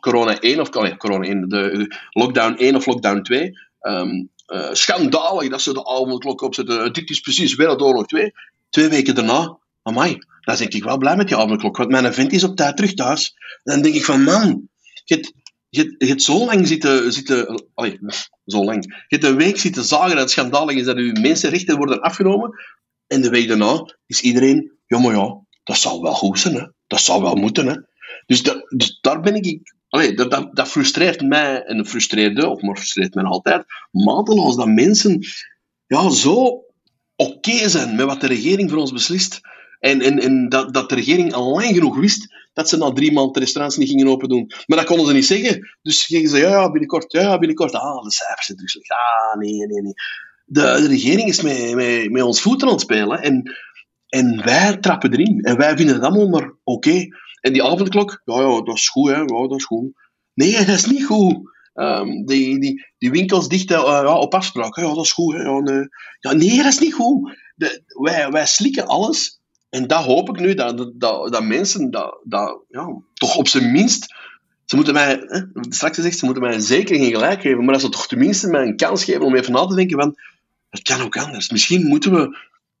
corona 0.00 0.40
1 0.40 0.60
of 0.60 0.72
nee, 0.72 0.96
corona 0.96 1.24
1, 1.24 1.48
de, 1.48 1.86
lockdown 2.10 2.54
1 2.54 2.76
of 2.76 2.86
lockdown 2.86 3.22
2, 3.22 3.52
um, 3.80 4.30
uh, 4.46 4.72
schandalig 4.72 5.50
dat 5.50 5.60
ze 5.60 5.72
de 5.72 5.86
avondklok 5.86 6.40
opzetten. 6.40 6.92
Dit 6.92 7.10
is 7.10 7.20
precies 7.20 7.54
Wereldoorlog 7.54 8.06
2. 8.06 8.32
Twee 8.70 8.88
weken 8.88 9.14
daarna, 9.14 9.58
amai, 9.82 10.18
dan 10.40 10.56
denk 10.56 10.72
ik 10.72 10.84
wel 10.84 10.98
blij 10.98 11.16
met 11.16 11.28
die 11.28 11.36
avondklok, 11.36 11.76
want 11.76 11.90
mijn 11.90 12.14
vent 12.14 12.32
is 12.32 12.44
op 12.44 12.56
tijd 12.56 12.76
terug 12.76 12.94
thuis. 12.94 13.34
Dan 13.62 13.82
denk 13.82 13.94
ik 13.94 14.04
van, 14.04 14.22
man, 14.22 14.68
je 15.04 15.32
je, 15.76 15.94
je 15.98 16.06
hebt 16.06 16.22
zo 16.22 16.44
lang 16.44 16.66
zitten, 16.66 17.12
zitten 17.12 17.64
zo 18.46 18.64
lang, 18.64 18.84
je 18.84 19.16
hebt 19.16 19.24
een 19.24 19.36
week 19.36 19.58
zitten 19.58 19.84
zagen 19.84 20.10
dat 20.10 20.18
het 20.18 20.30
schandalig 20.30 20.76
is 20.76 20.84
dat 20.84 20.96
uw 20.96 21.12
mensenrechten 21.12 21.76
worden 21.76 22.00
afgenomen, 22.00 22.50
en 23.06 23.22
de 23.22 23.28
week 23.28 23.48
daarna 23.48 23.96
is 24.06 24.20
iedereen, 24.20 24.72
ja 24.86 24.98
maar 24.98 25.14
ja, 25.14 25.40
dat 25.62 25.76
zou 25.76 26.00
wel 26.00 26.14
goed 26.14 26.38
zijn, 26.38 26.54
hè. 26.54 26.66
dat 26.86 27.00
zou 27.00 27.22
wel 27.22 27.34
moeten. 27.34 27.66
Hè. 27.66 27.74
Dus, 28.26 28.42
dat, 28.42 28.64
dus 28.76 28.98
daar 29.00 29.20
ben 29.20 29.34
ik, 29.34 29.74
allee, 29.88 30.14
dat, 30.14 30.30
dat, 30.30 30.56
dat 30.56 30.68
frustreert 30.68 31.20
mij, 31.20 31.62
en 31.62 31.86
frustreerde, 31.86 32.48
of 32.48 32.60
maar 32.60 32.76
frustreert 32.76 33.14
mij 33.14 33.24
altijd, 33.24 33.64
mateloos 33.90 34.56
dat 34.56 34.66
mensen 34.66 35.26
ja, 35.86 36.10
zo 36.10 36.64
oké 37.16 37.68
zijn 37.68 37.96
met 37.96 38.06
wat 38.06 38.20
de 38.20 38.26
regering 38.26 38.70
voor 38.70 38.78
ons 38.78 38.92
beslist. 38.92 39.40
En, 39.84 40.00
en, 40.00 40.18
en 40.18 40.48
dat, 40.48 40.74
dat 40.74 40.88
de 40.88 40.94
regering 40.94 41.32
al 41.32 41.52
lang 41.52 41.74
genoeg 41.74 41.96
wist 41.96 42.34
dat 42.52 42.68
ze 42.68 42.76
na 42.76 42.92
drie 42.92 43.12
maanden 43.12 43.32
de 43.32 43.40
restaurants 43.40 43.76
niet 43.76 43.88
gingen 43.88 44.08
open 44.08 44.28
doen. 44.28 44.52
Maar 44.66 44.78
dat 44.78 44.86
konden 44.86 45.06
ze 45.06 45.12
niet 45.12 45.26
zeggen. 45.26 45.76
Dus 45.82 46.04
gingen 46.04 46.28
ze, 46.28 46.38
ja, 46.38 46.48
ja 46.48 46.70
binnenkort, 46.70 47.12
ja, 47.12 47.38
binnenkort. 47.38 47.72
Ah, 47.72 48.02
de 48.02 48.12
cijfers 48.12 48.46
zijn 48.46 48.58
terug. 48.58 48.88
Ah, 48.88 49.38
nee, 49.38 49.66
nee, 49.66 49.82
nee. 49.82 49.92
De, 50.44 50.86
regering 50.86 51.28
is 51.28 51.42
met, 51.42 51.74
met, 51.74 52.10
met 52.10 52.22
ons 52.22 52.40
voeten 52.40 52.66
aan 52.66 52.72
het 52.72 52.82
spelen. 52.82 53.22
En, 53.22 53.56
en 54.08 54.44
wij 54.44 54.76
trappen 54.76 55.12
erin. 55.12 55.40
En 55.40 55.56
wij 55.56 55.76
vinden 55.76 55.94
het 55.94 56.04
allemaal 56.04 56.28
maar 56.28 56.52
oké. 56.62 57.06
En 57.40 57.52
die 57.52 57.62
avondklok, 57.62 58.20
ja, 58.24 58.40
ja, 58.40 58.62
dat 58.62 58.76
is 58.76 58.88
goed, 58.88 59.10
hè. 59.10 59.16
Ja, 59.16 59.26
dat 59.26 59.58
is 59.58 59.64
goed. 59.64 59.92
Nee, 60.34 60.52
dat 60.52 60.68
is 60.68 60.86
niet 60.86 61.04
goed. 61.04 61.52
Um, 61.74 62.26
die, 62.26 62.58
die, 62.98 63.10
winkels 63.10 63.48
dichten 63.48 63.78
uh, 63.78 63.84
ja, 63.84 64.18
op 64.18 64.34
afspraak. 64.34 64.76
Ja, 64.76 64.94
dat 64.94 65.04
is 65.04 65.12
goed. 65.12 65.34
Ja, 65.34 65.58
nee. 65.58 65.88
ja, 66.20 66.32
nee, 66.32 66.56
dat 66.56 66.72
is 66.72 66.78
niet 66.78 66.94
goed. 66.94 67.38
De, 67.54 67.82
wij, 67.86 68.30
wij 68.30 68.46
slikken 68.46 68.86
alles 68.86 69.42
en 69.74 69.86
dat 69.86 70.04
hoop 70.04 70.28
ik 70.28 70.40
nu, 70.40 70.54
dat, 70.54 70.92
dat, 70.94 71.32
dat 71.32 71.44
mensen 71.44 71.90
dat, 71.90 72.20
dat, 72.24 72.64
ja, 72.68 72.96
toch 73.14 73.36
op 73.36 73.48
zijn 73.48 73.72
minst. 73.72 74.14
Ze 74.64 74.76
moeten 74.76 74.94
mij, 74.94 75.24
hè, 75.26 75.40
straks 75.68 75.96
gezegd, 75.96 76.18
ze 76.18 76.24
moeten 76.24 76.42
mij 76.42 76.60
zeker 76.60 76.96
geen 76.96 77.10
gelijk 77.10 77.40
geven, 77.40 77.64
maar 77.64 77.72
dat 77.72 77.82
ze 77.82 77.88
toch 77.88 78.06
tenminste 78.06 78.48
mij 78.48 78.62
een 78.62 78.76
kans 78.76 79.04
geven 79.04 79.22
om 79.22 79.36
even 79.36 79.52
na 79.52 79.66
te 79.66 79.74
denken 79.74 80.00
van, 80.00 80.16
het 80.70 80.82
kan 80.82 81.00
ook 81.00 81.16
anders. 81.16 81.50
Misschien 81.50 81.86
moeten 81.86 82.12
we 82.12 82.36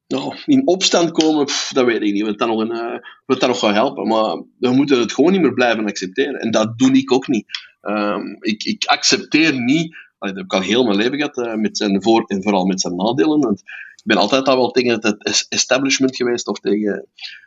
nou, 0.06 0.36
in 0.44 0.66
opstand 0.66 1.10
komen, 1.10 1.46
dat 1.72 1.84
weet 1.84 2.02
ik 2.02 2.12
niet, 2.12 2.26
wat 2.26 2.38
dat 2.38 2.48
nog, 2.48 2.60
een, 2.60 2.72
uh, 2.72 2.98
wat 3.26 3.40
dat 3.40 3.48
nog 3.48 3.58
gaat 3.58 3.74
helpen. 3.74 4.08
Maar 4.08 4.42
we 4.58 4.70
moeten 4.70 4.98
het 4.98 5.12
gewoon 5.12 5.32
niet 5.32 5.40
meer 5.40 5.54
blijven 5.54 5.86
accepteren. 5.86 6.40
En 6.40 6.50
dat 6.50 6.78
doe 6.78 6.92
ik 6.92 7.12
ook 7.12 7.28
niet. 7.28 7.46
Um, 7.82 8.36
ik, 8.40 8.64
ik 8.64 8.84
accepteer 8.84 9.60
niet, 9.60 9.96
dat 10.18 10.36
heb 10.36 10.44
ik 10.44 10.52
al 10.52 10.60
heel 10.60 10.84
mijn 10.84 10.96
leven 10.96 11.16
gehad, 11.16 11.38
uh, 11.38 11.54
met 11.54 11.76
zijn 11.76 12.02
voor- 12.02 12.24
en 12.26 12.42
vooral 12.42 12.64
met 12.64 12.80
zijn 12.80 12.96
nadelen. 12.96 13.40
Want 13.40 13.62
ben 14.04 14.16
altijd 14.16 14.48
al 14.48 14.56
wel 14.56 14.70
tegen 14.70 14.92
het 15.00 15.46
establishment 15.48 16.16
geweest 16.16 16.48
of 16.48 16.58
tegen 16.58 17.06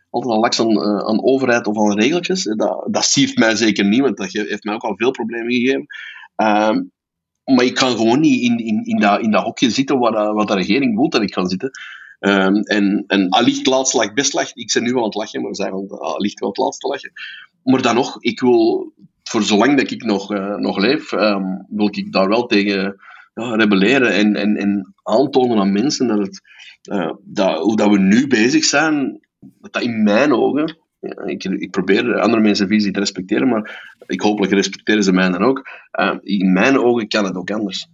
altijd 0.09 0.33
al 0.33 0.39
laks 0.39 0.59
aan, 0.59 0.81
aan 0.81 1.23
overheid 1.23 1.67
of 1.67 1.77
aan 1.77 1.99
regeltjes. 1.99 2.43
Dat, 2.43 2.87
dat 2.91 3.05
siert 3.05 3.37
mij 3.37 3.55
zeker 3.55 3.85
niet, 3.85 4.01
want 4.01 4.17
dat 4.17 4.31
heeft 4.31 4.63
mij 4.63 4.73
ook 4.73 4.83
al 4.83 4.95
veel 4.95 5.11
problemen 5.11 5.51
gegeven. 5.51 5.85
Uh, 6.37 6.77
maar 7.55 7.65
ik 7.65 7.73
kan 7.73 7.91
gewoon 7.91 8.19
niet 8.19 8.41
in, 8.41 8.57
in, 8.57 8.85
in, 8.85 8.99
dat, 8.99 9.21
in 9.21 9.31
dat 9.31 9.43
hokje 9.43 9.69
zitten 9.69 9.99
waar, 9.99 10.33
wat 10.33 10.47
de 10.47 10.53
regering 10.53 10.95
wil 10.95 11.09
dat 11.09 11.21
ik 11.21 11.33
ga 11.33 11.45
zitten. 11.45 11.71
Um, 12.19 12.61
en, 12.61 13.03
en 13.07 13.29
allicht 13.29 13.65
laatst 13.65 13.93
lag 13.93 14.13
best 14.13 14.33
lachen. 14.33 14.55
Ik 14.55 14.71
ben 14.73 14.83
nu 14.83 14.97
aan 14.97 15.03
het 15.03 15.15
lachen, 15.15 15.41
maar 15.41 15.55
zij 15.55 15.69
gaan 15.69 15.89
allicht 15.89 16.39
wel 16.39 16.49
het 16.49 16.57
laatste 16.57 16.87
lachen. 16.87 17.11
Maar 17.63 17.81
dan 17.81 17.95
nog, 17.95 18.17
ik 18.21 18.39
wil, 18.39 18.93
voor 19.23 19.43
zolang 19.43 19.77
dat 19.77 19.91
ik 19.91 20.03
nog, 20.03 20.31
uh, 20.31 20.55
nog 20.55 20.77
leef, 20.77 21.11
um, 21.11 21.65
wil 21.69 21.87
ik 21.87 22.11
daar 22.11 22.27
wel 22.27 22.45
tegen 22.45 22.95
ja, 23.37 23.55
rebelleren 23.55 24.13
en, 24.13 24.35
en, 24.35 24.57
en 24.57 24.93
aantonen 25.03 25.57
aan 25.57 25.71
mensen 25.71 26.07
dat, 26.07 26.17
het, 26.17 26.41
uh, 26.91 27.11
dat 27.23 27.57
hoe 27.57 27.75
dat 27.75 27.89
we 27.89 27.99
nu 27.99 28.27
bezig 28.27 28.65
zijn, 28.65 29.19
dat 29.39 29.73
dat 29.73 29.81
in 29.81 30.03
mijn 30.03 30.33
ogen, 30.33 30.77
ja, 30.99 31.23
ik, 31.25 31.43
ik 31.43 31.71
probeer 31.71 32.19
andere 32.19 32.41
mensen 32.41 32.67
visie 32.67 32.91
te 32.91 32.99
respecteren, 32.99 33.47
maar 33.47 33.95
ik 34.05 34.21
hopelijk 34.21 34.53
respecteren 34.53 35.03
ze 35.03 35.11
mij 35.11 35.29
dan 35.29 35.43
ook. 35.43 35.69
Uh, 35.99 36.15
in 36.21 36.53
mijn 36.53 36.79
ogen 36.79 37.07
kan 37.07 37.25
het 37.25 37.35
ook 37.35 37.51
anders. 37.51 37.87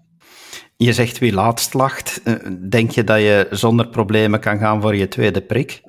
Je 0.78 0.94
zegt 0.94 1.20
wie 1.20 1.34
laatst 1.34 1.74
lacht. 1.74 2.22
Denk 2.70 2.92
je 2.92 3.04
dat 3.04 3.20
je 3.20 3.48
zonder 3.52 3.88
problemen 3.88 4.40
kan 4.40 4.58
gaan 4.58 4.82
voor 4.82 4.96
je 4.96 5.08
tweede 5.08 5.42
prik? 5.42 5.82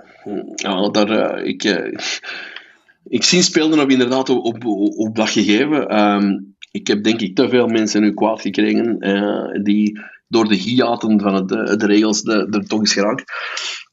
Ja, 0.54 0.88
daar, 0.88 1.38
uh, 1.38 1.46
ik, 1.46 1.62
ik 3.18 3.22
zie 3.22 3.42
speelden 3.42 3.80
op 3.80 3.90
inderdaad 3.90 4.28
op, 4.28 4.44
op, 4.44 4.64
op 4.96 5.16
dat 5.16 5.30
gegeven. 5.30 5.98
Um, 5.98 6.53
ik 6.74 6.86
heb 6.86 7.04
denk 7.04 7.20
ik 7.20 7.34
te 7.34 7.48
veel 7.48 7.66
mensen 7.66 8.00
nu 8.00 8.14
kwaad 8.14 8.40
gekregen 8.40 8.96
uh, 9.08 9.62
die 9.62 10.00
door 10.28 10.48
de 10.48 10.54
hiaten 10.54 11.20
van 11.20 11.34
het, 11.34 11.48
de, 11.48 11.86
regels 11.86 12.22
de, 12.22 12.48
er 12.50 12.66
toch 12.66 12.82
is 12.82 12.92
geraakt. 12.92 13.32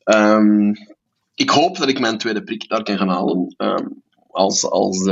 Um, 0.03 0.73
ik 1.35 1.49
hoop 1.49 1.77
dat 1.77 1.89
ik 1.89 1.99
mijn 1.99 2.17
tweede 2.17 2.43
prik 2.43 2.69
daar 2.69 2.83
kan 2.83 2.97
gaan 2.97 3.09
halen. 3.09 3.55
Um, 3.57 4.03
als, 4.27 4.69
als, 4.69 5.09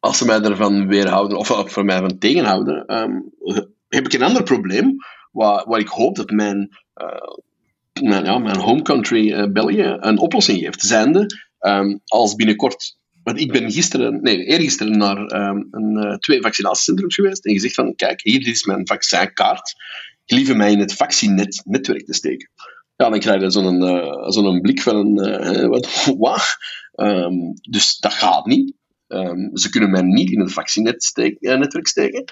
als 0.00 0.18
ze 0.18 0.24
mij 0.24 0.40
ervan 0.40 0.86
weerhouden, 0.86 1.38
of, 1.38 1.62
voor 1.72 1.84
mij 1.84 1.98
van 1.98 2.18
tegenhouden, 2.18 2.84
heb 3.88 4.04
ik 4.04 4.12
een 4.12 4.22
ander 4.22 4.42
probleem, 4.42 4.96
waar, 5.32 5.68
waar 5.68 5.80
ik 5.80 5.88
hoop 5.88 6.16
dat 6.16 6.30
mijn, 6.30 6.68
uh, 8.02 8.36
mijn 8.38 8.56
home 8.56 8.82
country 8.82 9.52
België 9.52 9.96
een 10.00 10.18
oplossing 10.18 10.58
geeft. 10.58 10.82
Zijnde, 10.82 11.26
als 12.04 12.34
binnenkort 12.34 12.98
want 13.22 13.40
ik 13.40 13.52
ben 13.52 13.70
gisteren, 13.70 14.22
nee, 14.22 14.44
eergisteren 14.44 14.98
naar 14.98 15.48
um, 15.48 15.68
een, 15.70 16.06
uh, 16.06 16.14
twee 16.14 16.40
vaccinatiecentrums 16.40 17.14
geweest 17.14 17.46
en 17.46 17.52
gezegd 17.52 17.74
van, 17.74 17.94
kijk, 17.94 18.20
hier 18.22 18.46
is 18.46 18.64
mijn 18.64 18.86
vaccinkaart. 18.86 19.74
Gelieve 20.26 20.54
mij 20.54 20.72
in 20.72 20.78
het 20.78 20.94
vaccinetnetwerk 20.94 22.06
te 22.06 22.14
steken. 22.14 22.50
Ja, 22.96 23.10
dan 23.10 23.18
krijg 23.18 23.40
je 23.40 23.50
zo'n 23.50 23.82
uh, 23.82 24.28
zo'n 24.28 24.60
blik 24.60 24.82
van 24.82 24.96
een, 24.96 25.42
uh, 25.56 25.66
wat, 25.66 26.04
wat? 26.18 26.56
Um, 26.94 27.54
dus 27.70 27.98
dat 27.98 28.12
gaat 28.12 28.46
niet. 28.46 28.72
Um, 29.08 29.56
ze 29.56 29.70
kunnen 29.70 29.90
mij 29.90 30.02
niet 30.02 30.30
in 30.30 30.40
het 30.40 30.52
vaccinetnetwerk 30.52 31.86
steken. 31.86 32.24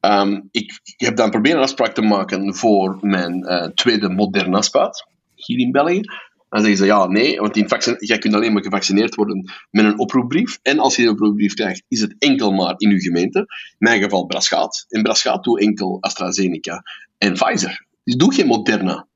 Um, 0.00 0.48
ik, 0.50 0.80
ik, 0.82 1.06
heb 1.06 1.16
dan 1.16 1.30
proberen 1.30 1.56
een 1.56 1.62
afspraak 1.62 1.94
te 1.94 2.02
maken 2.02 2.54
voor 2.54 2.98
mijn 3.00 3.38
uh, 3.38 3.66
tweede 3.66 4.08
Moderna-spuit 4.08 5.06
hier 5.34 5.58
in 5.58 5.72
België. 5.72 6.00
Dan 6.54 6.62
zeggen 6.62 6.80
ze 6.80 6.86
ja, 6.86 7.06
nee, 7.06 7.40
want 7.40 7.62
vaccin, 7.66 7.96
jij 7.98 8.18
kunt 8.18 8.34
alleen 8.34 8.52
maar 8.52 8.62
gevaccineerd 8.62 9.14
worden 9.14 9.52
met 9.70 9.84
een 9.84 9.98
oproepbrief. 9.98 10.58
En 10.62 10.78
als 10.78 10.96
je 10.96 11.02
een 11.02 11.08
oproepbrief 11.08 11.54
krijgt, 11.54 11.82
is 11.88 12.00
het 12.00 12.14
enkel 12.18 12.52
maar 12.52 12.74
in 12.76 12.90
uw 12.90 12.98
gemeente. 12.98 13.38
In 13.38 13.46
mijn 13.78 14.02
geval 14.02 14.26
Braschaat. 14.26 14.84
In 14.88 15.02
Braschaat 15.02 15.44
doe 15.44 15.60
enkel 15.60 15.98
AstraZeneca 16.00 16.82
en 17.18 17.32
Pfizer. 17.32 17.86
Dus 18.04 18.14
doe 18.14 18.34
geen 18.34 18.46
Moderna. 18.46 19.06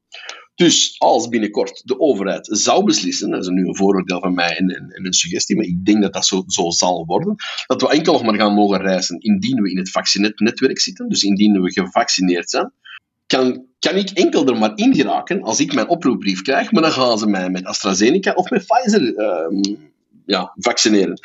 Dus 0.54 0.94
als 0.98 1.28
binnenkort 1.28 1.82
de 1.84 2.00
overheid 2.00 2.48
zou 2.50 2.84
beslissen, 2.84 3.30
dat 3.30 3.40
is 3.40 3.48
nu 3.48 3.66
een 3.66 3.76
vooroordeel 3.76 4.20
van 4.20 4.34
mij 4.34 4.56
en, 4.56 4.68
en, 4.68 4.90
en, 4.90 5.06
een 5.06 5.12
suggestie, 5.12 5.56
maar 5.56 5.64
ik 5.64 5.84
denk 5.84 6.02
dat 6.02 6.12
dat 6.12 6.26
zo, 6.26 6.42
zo 6.46 6.70
zal 6.70 7.04
worden, 7.06 7.34
dat 7.66 7.80
we 7.80 7.88
enkel 7.88 8.12
nog 8.12 8.22
maar 8.22 8.34
gaan 8.34 8.54
mogen 8.54 8.80
reizen 8.80 9.20
indien 9.20 9.62
we 9.62 9.70
in 9.70 9.78
het 9.78 9.90
vaccinetnetwerk 9.90 10.80
zitten, 10.80 11.08
dus 11.08 11.22
indien 11.22 11.62
we 11.62 11.72
gevaccineerd 11.72 12.50
zijn, 12.50 12.72
kan, 13.26 13.67
kan 13.78 13.96
ik 13.96 14.10
enkel 14.10 14.46
er 14.46 14.58
maar 14.58 14.72
in 14.74 14.94
geraken 14.94 15.42
als 15.42 15.60
ik 15.60 15.74
mijn 15.74 15.88
oproepbrief 15.88 16.42
krijg, 16.42 16.72
maar 16.72 16.82
dan 16.82 16.92
gaan 16.92 17.18
ze 17.18 17.26
mij 17.26 17.50
met 17.50 17.64
AstraZeneca 17.64 18.32
of 18.32 18.50
met 18.50 18.66
Pfizer 18.66 19.14
uh, 19.16 19.74
ja, 20.26 20.52
vaccineren. 20.56 21.20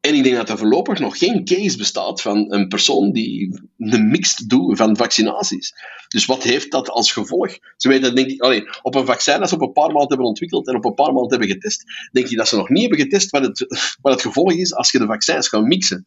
En 0.00 0.14
ik 0.14 0.22
denk 0.22 0.36
dat 0.36 0.48
er 0.48 0.58
voorlopig 0.58 0.98
nog 0.98 1.18
geen 1.18 1.44
case 1.44 1.76
bestaat 1.76 2.22
van 2.22 2.52
een 2.52 2.68
persoon 2.68 3.12
die 3.12 3.60
een 3.78 4.08
mixed 4.08 4.48
doet 4.48 4.76
van 4.76 4.96
vaccinaties. 4.96 5.72
Dus 6.08 6.24
wat 6.24 6.42
heeft 6.42 6.70
dat 6.70 6.90
als 6.90 7.12
gevolg? 7.12 7.58
Ze 7.76 7.88
weten, 7.88 8.14
denk 8.14 8.30
ik, 8.30 8.40
allee, 8.40 8.64
op 8.82 8.94
een 8.94 9.06
vaccin 9.06 9.38
dat 9.38 9.48
ze 9.48 9.54
op 9.54 9.60
een 9.60 9.72
paar 9.72 9.90
maanden 9.90 10.08
hebben 10.08 10.26
ontwikkeld 10.26 10.68
en 10.68 10.76
op 10.76 10.84
een 10.84 10.94
paar 10.94 11.12
maanden 11.12 11.30
hebben 11.30 11.48
getest, 11.48 11.84
denk 12.12 12.26
je 12.26 12.36
dat 12.36 12.48
ze 12.48 12.56
nog 12.56 12.68
niet 12.68 12.80
hebben 12.80 12.98
getest 12.98 13.30
wat 13.30 13.42
het, 13.42 13.66
wat 14.02 14.12
het 14.12 14.22
gevolg 14.22 14.52
is 14.52 14.74
als 14.74 14.90
je 14.90 14.98
de 14.98 15.06
vaccins 15.06 15.48
gaat 15.48 15.64
mixen. 15.64 16.06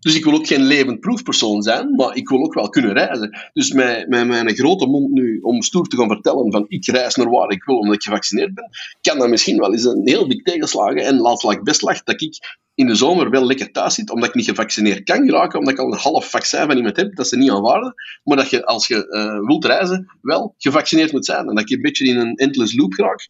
Dus 0.00 0.14
ik 0.14 0.24
wil 0.24 0.34
ook 0.34 0.46
geen 0.46 0.62
levend 0.62 1.00
proefpersoon 1.00 1.62
zijn, 1.62 1.94
maar 1.94 2.16
ik 2.16 2.28
wil 2.28 2.44
ook 2.44 2.54
wel 2.54 2.68
kunnen 2.68 2.92
reizen. 2.92 3.50
Dus 3.52 3.72
met, 3.72 4.08
mijn 4.08 4.54
grote 4.54 4.86
mond 4.86 5.10
nu, 5.10 5.38
om 5.40 5.62
stoer 5.62 5.86
te 5.86 5.96
gaan 5.96 6.08
vertellen 6.08 6.52
van 6.52 6.64
ik 6.68 6.86
reis 6.86 7.14
naar 7.14 7.30
waar 7.30 7.50
ik 7.50 7.64
wil 7.64 7.78
omdat 7.78 7.94
ik 7.94 8.02
gevaccineerd 8.02 8.54
ben, 8.54 8.70
kan 9.00 9.18
dat 9.18 9.28
misschien 9.28 9.58
wel 9.58 9.72
eens 9.72 9.84
een 9.84 10.08
heel 10.08 10.28
dik 10.28 10.44
tegenslagen. 10.44 11.04
En 11.04 11.16
laat 11.16 11.52
ik 11.52 11.62
best 11.62 11.82
lag 11.82 12.02
dat 12.02 12.22
ik 12.22 12.38
in 12.74 12.86
de 12.86 12.94
zomer 12.94 13.30
wel 13.30 13.46
lekker 13.46 13.72
thuis 13.72 13.94
zit, 13.94 14.10
omdat 14.10 14.28
ik 14.28 14.34
niet 14.34 14.48
gevaccineerd 14.48 15.02
kan 15.02 15.26
geraken, 15.26 15.58
omdat 15.58 15.74
ik 15.74 15.80
al 15.80 15.92
een 15.92 15.98
half 15.98 16.30
vaccin 16.30 16.66
van 16.66 16.76
iemand 16.76 16.96
heb 16.96 17.16
dat 17.16 17.28
ze 17.28 17.36
niet 17.36 17.50
aanvaarden, 17.50 17.94
maar 18.24 18.36
dat 18.36 18.50
je 18.50 18.64
als 18.64 18.86
je 18.86 19.06
uh, 19.08 19.46
wilt 19.46 19.64
reizen, 19.64 20.18
wel 20.22 20.54
gevaccineerd 20.58 21.12
moet 21.12 21.24
zijn. 21.24 21.48
En 21.48 21.54
dat 21.54 21.68
je 21.68 21.74
een 21.74 21.82
beetje 21.82 22.06
in 22.06 22.16
een 22.16 22.34
endless 22.34 22.76
loop 22.76 22.92
geraakt. 22.92 23.28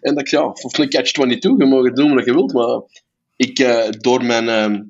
En 0.00 0.14
dat 0.14 0.22
ik, 0.22 0.30
ja, 0.30 0.44
of 0.44 0.78
een 0.78 0.88
catch-22, 0.88 1.38
je 1.38 1.66
mag 1.66 1.84
het 1.84 1.96
noemen 1.96 2.16
wat 2.16 2.24
je 2.24 2.32
wilt, 2.32 2.52
maar 2.52 2.80
ik, 3.36 3.58
uh, 3.58 3.88
door 3.90 4.24
mijn... 4.24 4.72
Uh, 4.72 4.80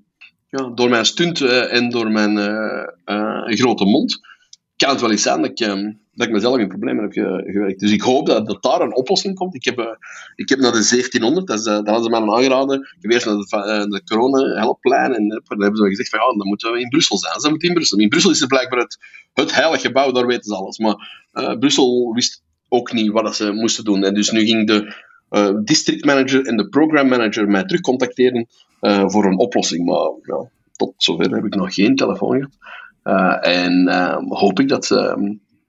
ja, 0.49 0.71
door 0.75 0.89
mijn 0.89 1.05
stunt 1.05 1.41
uh, 1.41 1.75
en 1.75 1.91
door 1.91 2.11
mijn 2.11 2.37
uh, 2.37 3.57
grote 3.57 3.85
mond, 3.85 4.21
kan 4.77 4.91
het 4.91 5.01
wel 5.01 5.11
eens 5.11 5.23
zijn 5.23 5.43
dat 5.43 5.51
ik, 5.51 5.67
um, 5.67 6.01
dat 6.13 6.27
ik 6.27 6.33
mezelf 6.33 6.59
in 6.59 6.69
problemen 6.69 7.03
heb 7.03 7.13
ge 7.13 7.43
gewerkt. 7.47 7.81
Dus 7.81 7.91
ik 7.91 8.01
hoop 8.01 8.27
dat, 8.27 8.47
dat 8.47 8.63
daar 8.63 8.81
een 8.81 8.97
oplossing 8.97 9.35
komt. 9.35 9.55
Ik 9.55 9.65
heb, 9.65 9.99
ik 10.35 10.49
heb 10.49 10.59
naar 10.59 10.73
de 10.73 10.87
1700, 10.89 11.47
dat 11.47 11.59
is, 11.59 11.65
daar 11.65 11.85
hadden 11.85 12.03
ze 12.03 12.11
mij 12.11 12.21
aangeraden. 12.21 12.81
Ik 12.81 12.97
heb 13.01 13.11
eerst 13.11 13.27
naar 13.27 13.37
de, 13.37 13.87
de 13.89 14.03
corona-helplijn 14.05 15.15
en 15.15 15.29
daar 15.29 15.59
hebben 15.59 15.77
ze 15.77 15.89
gezegd 15.89 16.09
van 16.09 16.19
ja, 16.19 16.37
dan 16.37 16.47
moeten 16.47 16.73
we 16.73 16.81
in 16.81 16.89
Brussel 16.89 17.19
zijn. 17.19 17.41
Ze 17.41 17.49
moeten 17.49 17.69
in 17.69 17.75
Brussel. 17.75 17.99
In 17.99 18.09
Brussel 18.09 18.31
is 18.31 18.41
het 18.41 18.49
blijkbaar 18.49 18.81
het, 18.81 18.99
het 19.33 19.55
heilige 19.55 19.87
gebouw, 19.87 20.13
daar 20.13 20.27
weten 20.27 20.45
ze 20.45 20.55
alles. 20.55 20.79
Maar 20.79 20.97
Brussel 21.59 22.13
wist 22.13 22.43
ook 22.69 22.93
niet 22.93 23.11
wat 23.11 23.37
ze 23.37 23.53
moesten 23.53 23.85
doen. 23.85 24.05
En 24.05 24.15
dus 24.15 24.31
nu 24.31 24.45
ging 24.47 24.67
de 24.67 25.07
uh, 25.31 25.51
district 25.65 26.05
manager 26.05 26.47
en 26.47 26.57
de 26.57 26.69
program 26.69 27.09
manager 27.09 27.49
mij 27.49 27.65
terugcontacteren 27.65 28.47
uh, 28.81 29.09
voor 29.09 29.25
een 29.25 29.39
oplossing. 29.39 29.85
Maar 29.85 30.41
tot 30.77 30.95
zover 30.97 31.35
heb 31.35 31.45
ik 31.45 31.55
nog 31.55 31.75
geen 31.75 31.97
telefoon 31.97 32.35
gehad. 32.35 32.57
Uh, 33.05 33.65
en 33.65 33.89
hoop 34.29 34.61
ik 34.61 34.69
dat, 34.69 34.89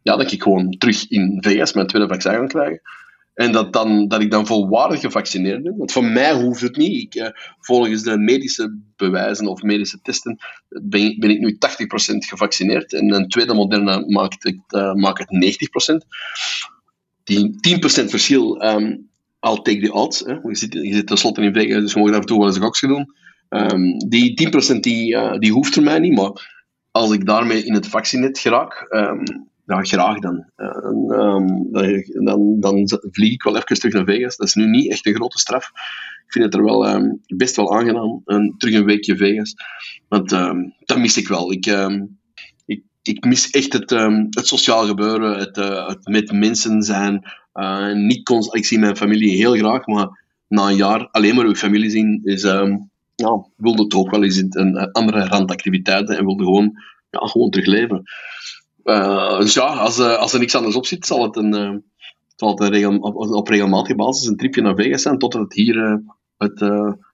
ja, 0.02 0.15
dat 0.15 0.32
ik 0.32 0.43
gewoon 0.43 0.69
terug 0.78 1.10
in 1.10 1.38
VS 1.41 1.74
mijn 1.74 1.88
tweede 1.88 2.08
vaccin 2.08 2.34
kan 2.34 2.48
krijgen. 2.48 2.82
En 3.34 3.52
dat, 3.52 3.74
dan, 3.74 4.08
dat 4.08 4.22
ik 4.22 4.32
dan 4.32 4.48
volwaardig 4.48 5.00
gevaccineerd 5.00 5.63
ben. 5.63 5.78
Want 5.78 5.91
voor 5.91 6.04
mij 6.04 6.34
hoeft 6.34 6.62
het 6.62 6.78
niet. 6.78 7.15
Ik, 7.15 7.32
volgens 7.60 8.04
de 8.04 8.17
medische 8.17 8.80
bewijzen 8.95 9.48
of 9.48 9.62
medische 9.62 10.00
testen 10.02 10.38
ben, 10.69 11.30
ik 11.30 11.39
nu 11.39 11.54
80% 11.54 11.58
gevaccineerd. 12.17 12.93
En 12.93 13.13
een 13.13 13.28
tweede 13.28 13.54
moderne 13.54 14.04
maakt 14.08 14.43
het, 14.43 14.95
maakt 14.95 15.19
het 15.19 15.56
90%. 15.93 16.08
Die 17.24 17.56
10% 18.04 18.06
verschil 18.06 18.63
um, 18.63 19.09
I'll 19.39 19.62
take 19.62 19.80
the 19.80 19.93
odds. 19.93 20.19
Hè. 20.19 20.34
Je, 20.34 20.56
zit, 20.56 20.73
je 20.73 20.93
zit 20.93 21.08
tenslotte 21.08 21.41
in 21.41 21.54
Vegas, 21.54 21.82
dus 21.82 21.93
je 21.93 21.99
mag 21.99 22.10
af 22.10 22.19
en 22.19 22.25
toe 22.25 22.38
wel 22.38 22.47
eens 22.47 22.56
een 22.56 22.62
gokje 22.62 22.88
doen. 22.88 23.13
Um, 23.49 23.97
die 23.97 24.49
10% 24.75 24.80
die, 24.80 25.15
uh, 25.15 25.38
die 25.38 25.52
hoeft 25.52 25.75
er 25.75 25.84
mij 25.84 25.99
niet, 25.99 26.15
maar 26.15 26.58
als 26.91 27.12
ik 27.12 27.25
daarmee 27.25 27.63
in 27.63 27.73
het 27.73 27.88
vaccinet 27.88 28.39
geraak, 28.39 28.88
ja, 29.65 29.84
graag 29.84 30.19
dan. 30.19 30.45
Uh, 30.58 31.19
um, 31.19 31.67
dan, 32.25 32.60
dan 32.60 32.89
vlieg 33.12 33.34
ik 33.34 33.43
wel 33.43 33.56
even 33.56 33.75
terug 33.75 33.93
naar 33.93 34.06
Vegas. 34.06 34.38
Dat 34.38 34.47
is 34.47 34.54
nu 34.54 34.65
niet 34.65 34.91
echt 34.91 35.06
een 35.06 35.15
grote 35.15 35.38
straf. 35.38 35.69
Ik 36.25 36.36
vind 36.36 36.45
het 36.45 36.54
er 36.54 36.63
wel 36.63 37.10
best 37.36 37.56
wel 37.56 37.75
aangenaam, 37.75 38.23
terug 38.58 38.75
een 38.75 38.86
weekje 38.86 39.17
Vegas. 39.17 39.56
Want 40.08 40.30
dat 40.86 40.97
mis 40.97 41.17
ik 41.17 41.28
wel. 41.28 41.52
Ik, 41.52 41.65
ik, 43.10 43.26
mis 43.26 43.50
echt 43.50 43.74
het, 43.74 43.89
het 44.30 44.48
sociaal 44.48 44.86
gebeuren, 44.86 45.38
het, 45.38 45.58
uh, 45.58 45.88
het 45.88 46.08
met 46.08 46.32
mensen 46.32 46.82
zijn, 46.82 47.24
uh, 47.54 47.93
niet 47.93 48.30
ik 48.52 48.65
zie 48.65 48.80
mijn 48.80 48.98
familie 48.98 49.36
heel 49.36 49.56
graag, 49.56 49.86
maar 49.86 50.26
na 50.48 50.67
een 50.67 50.76
jaar 50.76 51.08
alleen 51.12 51.36
maar 51.36 51.45
uw 51.45 51.56
familie 51.56 51.89
zien, 51.89 52.22
is, 52.24 52.43
um, 52.43 52.89
ja, 53.15 53.45
wilde 53.56 53.84
het 53.84 53.93
ook 53.93 54.12
wel 54.12 54.24
eens 54.24 54.43
een, 54.50 54.91
andere 54.91 55.26
randactiviteiten 55.26 56.17
en 56.17 56.26
wilde 56.26 56.43
gewoon, 56.43 56.72
gewoon 57.10 57.50
terug 57.50 57.67
leven. 57.67 58.04
Uh, 58.84 59.39
dus 59.39 59.54
ja, 59.54 59.65
als, 59.65 60.00
als 60.00 60.34
er 60.34 60.39
niks 60.39 60.56
anders 60.56 60.76
op 60.76 60.86
zit, 60.86 61.06
zal 61.06 61.24
het, 61.24 61.36
een, 61.36 61.84
zal 62.36 62.50
het 62.50 62.74
een 62.74 63.04
op, 63.04 63.15
op, 63.15 63.48
regelmatige 63.48 63.95
basis 63.95 64.28
een 64.28 64.38
tripje 64.38 64.62
naar 64.62 64.76
Vegas 64.76 65.02
zijn, 65.02 65.17
totdat 65.17 65.41
het 65.41 65.54
hier 65.54 66.02
het, 66.38 66.58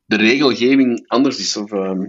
de 0.06 0.16
regelgeving 0.16 1.04
anders 1.08 1.40
is. 1.40 1.58
Of, 1.58 1.72
ehm, 1.72 2.06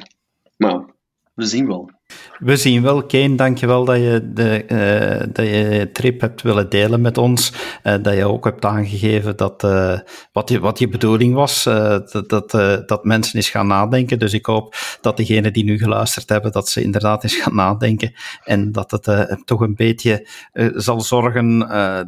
we 1.37 1.47
zien 1.47 1.67
wel. 1.67 1.91
We 2.39 2.57
zien 2.57 2.83
wel, 2.83 3.07
Kane, 3.07 3.35
dankjewel 3.35 3.85
dat 3.85 3.97
je 3.97 4.31
de 4.33 4.65
uh, 4.69 5.27
dat 5.33 5.47
je 5.47 5.91
trip 5.93 6.21
hebt 6.21 6.43
willen 6.43 6.69
delen 6.69 7.01
met 7.01 7.19
ons. 7.19 7.53
Uh, 7.85 7.95
dat 8.03 8.15
je 8.15 8.25
ook 8.25 8.45
hebt 8.45 8.65
aangegeven 8.65 9.37
dat, 9.37 9.65
uh, 9.65 9.99
wat, 10.33 10.49
je, 10.49 10.61
wat 10.61 10.79
je 10.79 10.89
bedoeling 10.89 11.35
was, 11.35 11.65
dat, 11.65 12.25
dat, 12.27 12.51
dat 12.87 13.05
mensen 13.05 13.37
eens 13.37 13.51
gaan 13.51 13.67
nadenken. 13.67 14.19
Dus 14.19 14.33
ik 14.33 14.47
hoop 14.47 14.75
dat 15.01 15.17
degenen 15.17 15.53
die 15.53 15.65
nu 15.65 15.79
geluisterd 15.79 16.29
hebben, 16.29 16.53
dat 16.53 16.69
ze 16.69 16.83
inderdaad 16.83 17.23
eens 17.23 17.37
gaan 17.37 17.55
nadenken. 17.55 18.13
En 18.45 18.73
dat 18.73 18.91
het 18.91 19.43
toch 19.45 19.61
een 19.61 19.75
beetje 19.75 20.29
zal 20.75 21.01
zorgen 21.01 21.59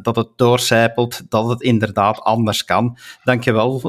dat 0.01 0.15
het 0.15 0.29
doorcijpelt, 0.35 1.21
dat 1.29 1.49
het 1.49 1.61
inderdaad 1.61 2.19
anders 2.19 2.63
kan. 2.63 2.97
Dankjewel 3.23 3.79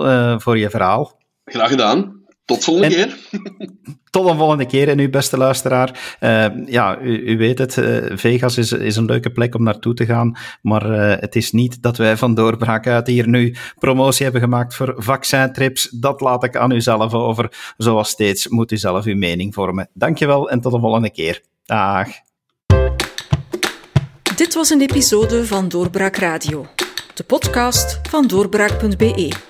voor 0.40 0.58
je 0.58 0.70
verhaal. 0.70 1.18
Graag 1.44 1.68
gedaan. 1.68 2.19
Tot 2.44 2.64
volgende 2.64 2.94
keer. 2.94 3.16
Tot 4.10 4.28
een 4.28 4.36
volgende 4.36 4.66
keer. 4.66 4.88
En 4.88 4.98
u, 4.98 5.10
beste 5.10 5.36
luisteraar, 5.36 6.16
uh, 6.20 6.66
ja, 6.66 7.00
u, 7.00 7.30
u, 7.30 7.36
weet 7.36 7.58
het, 7.58 7.76
uh, 7.76 8.16
Vegas 8.16 8.58
is, 8.58 8.72
is 8.72 8.96
een 8.96 9.04
leuke 9.04 9.30
plek 9.30 9.54
om 9.54 9.62
naartoe 9.62 9.94
te 9.94 10.06
gaan. 10.06 10.36
Maar 10.62 10.90
uh, 10.90 11.20
het 11.20 11.36
is 11.36 11.52
niet 11.52 11.82
dat 11.82 11.96
wij 11.96 12.16
van 12.16 12.34
doorbraak 12.34 12.86
uit 12.86 13.06
hier 13.06 13.28
nu 13.28 13.54
promotie 13.78 14.22
hebben 14.22 14.42
gemaakt 14.42 14.74
voor 14.74 14.94
vaccintrips. 14.96 15.88
Dat 15.90 16.20
laat 16.20 16.44
ik 16.44 16.56
aan 16.56 16.70
u 16.70 16.80
zelf 16.80 17.14
over. 17.14 17.74
Zoals 17.76 18.08
steeds 18.08 18.48
moet 18.48 18.72
u 18.72 18.76
zelf 18.76 19.04
uw 19.04 19.16
mening 19.16 19.54
vormen. 19.54 19.90
Dankjewel 19.94 20.50
en 20.50 20.60
tot 20.60 20.72
de 20.72 20.80
volgende 20.80 21.10
keer. 21.10 21.42
Dag. 21.64 22.08
Dit 24.36 24.54
was 24.54 24.70
een 24.70 24.80
episode 24.80 25.46
van 25.46 25.68
Doorbraak 25.68 26.16
Radio, 26.16 26.66
de 27.14 27.24
podcast 27.24 28.00
van 28.08 28.26
doorbraak.be. 28.26 29.49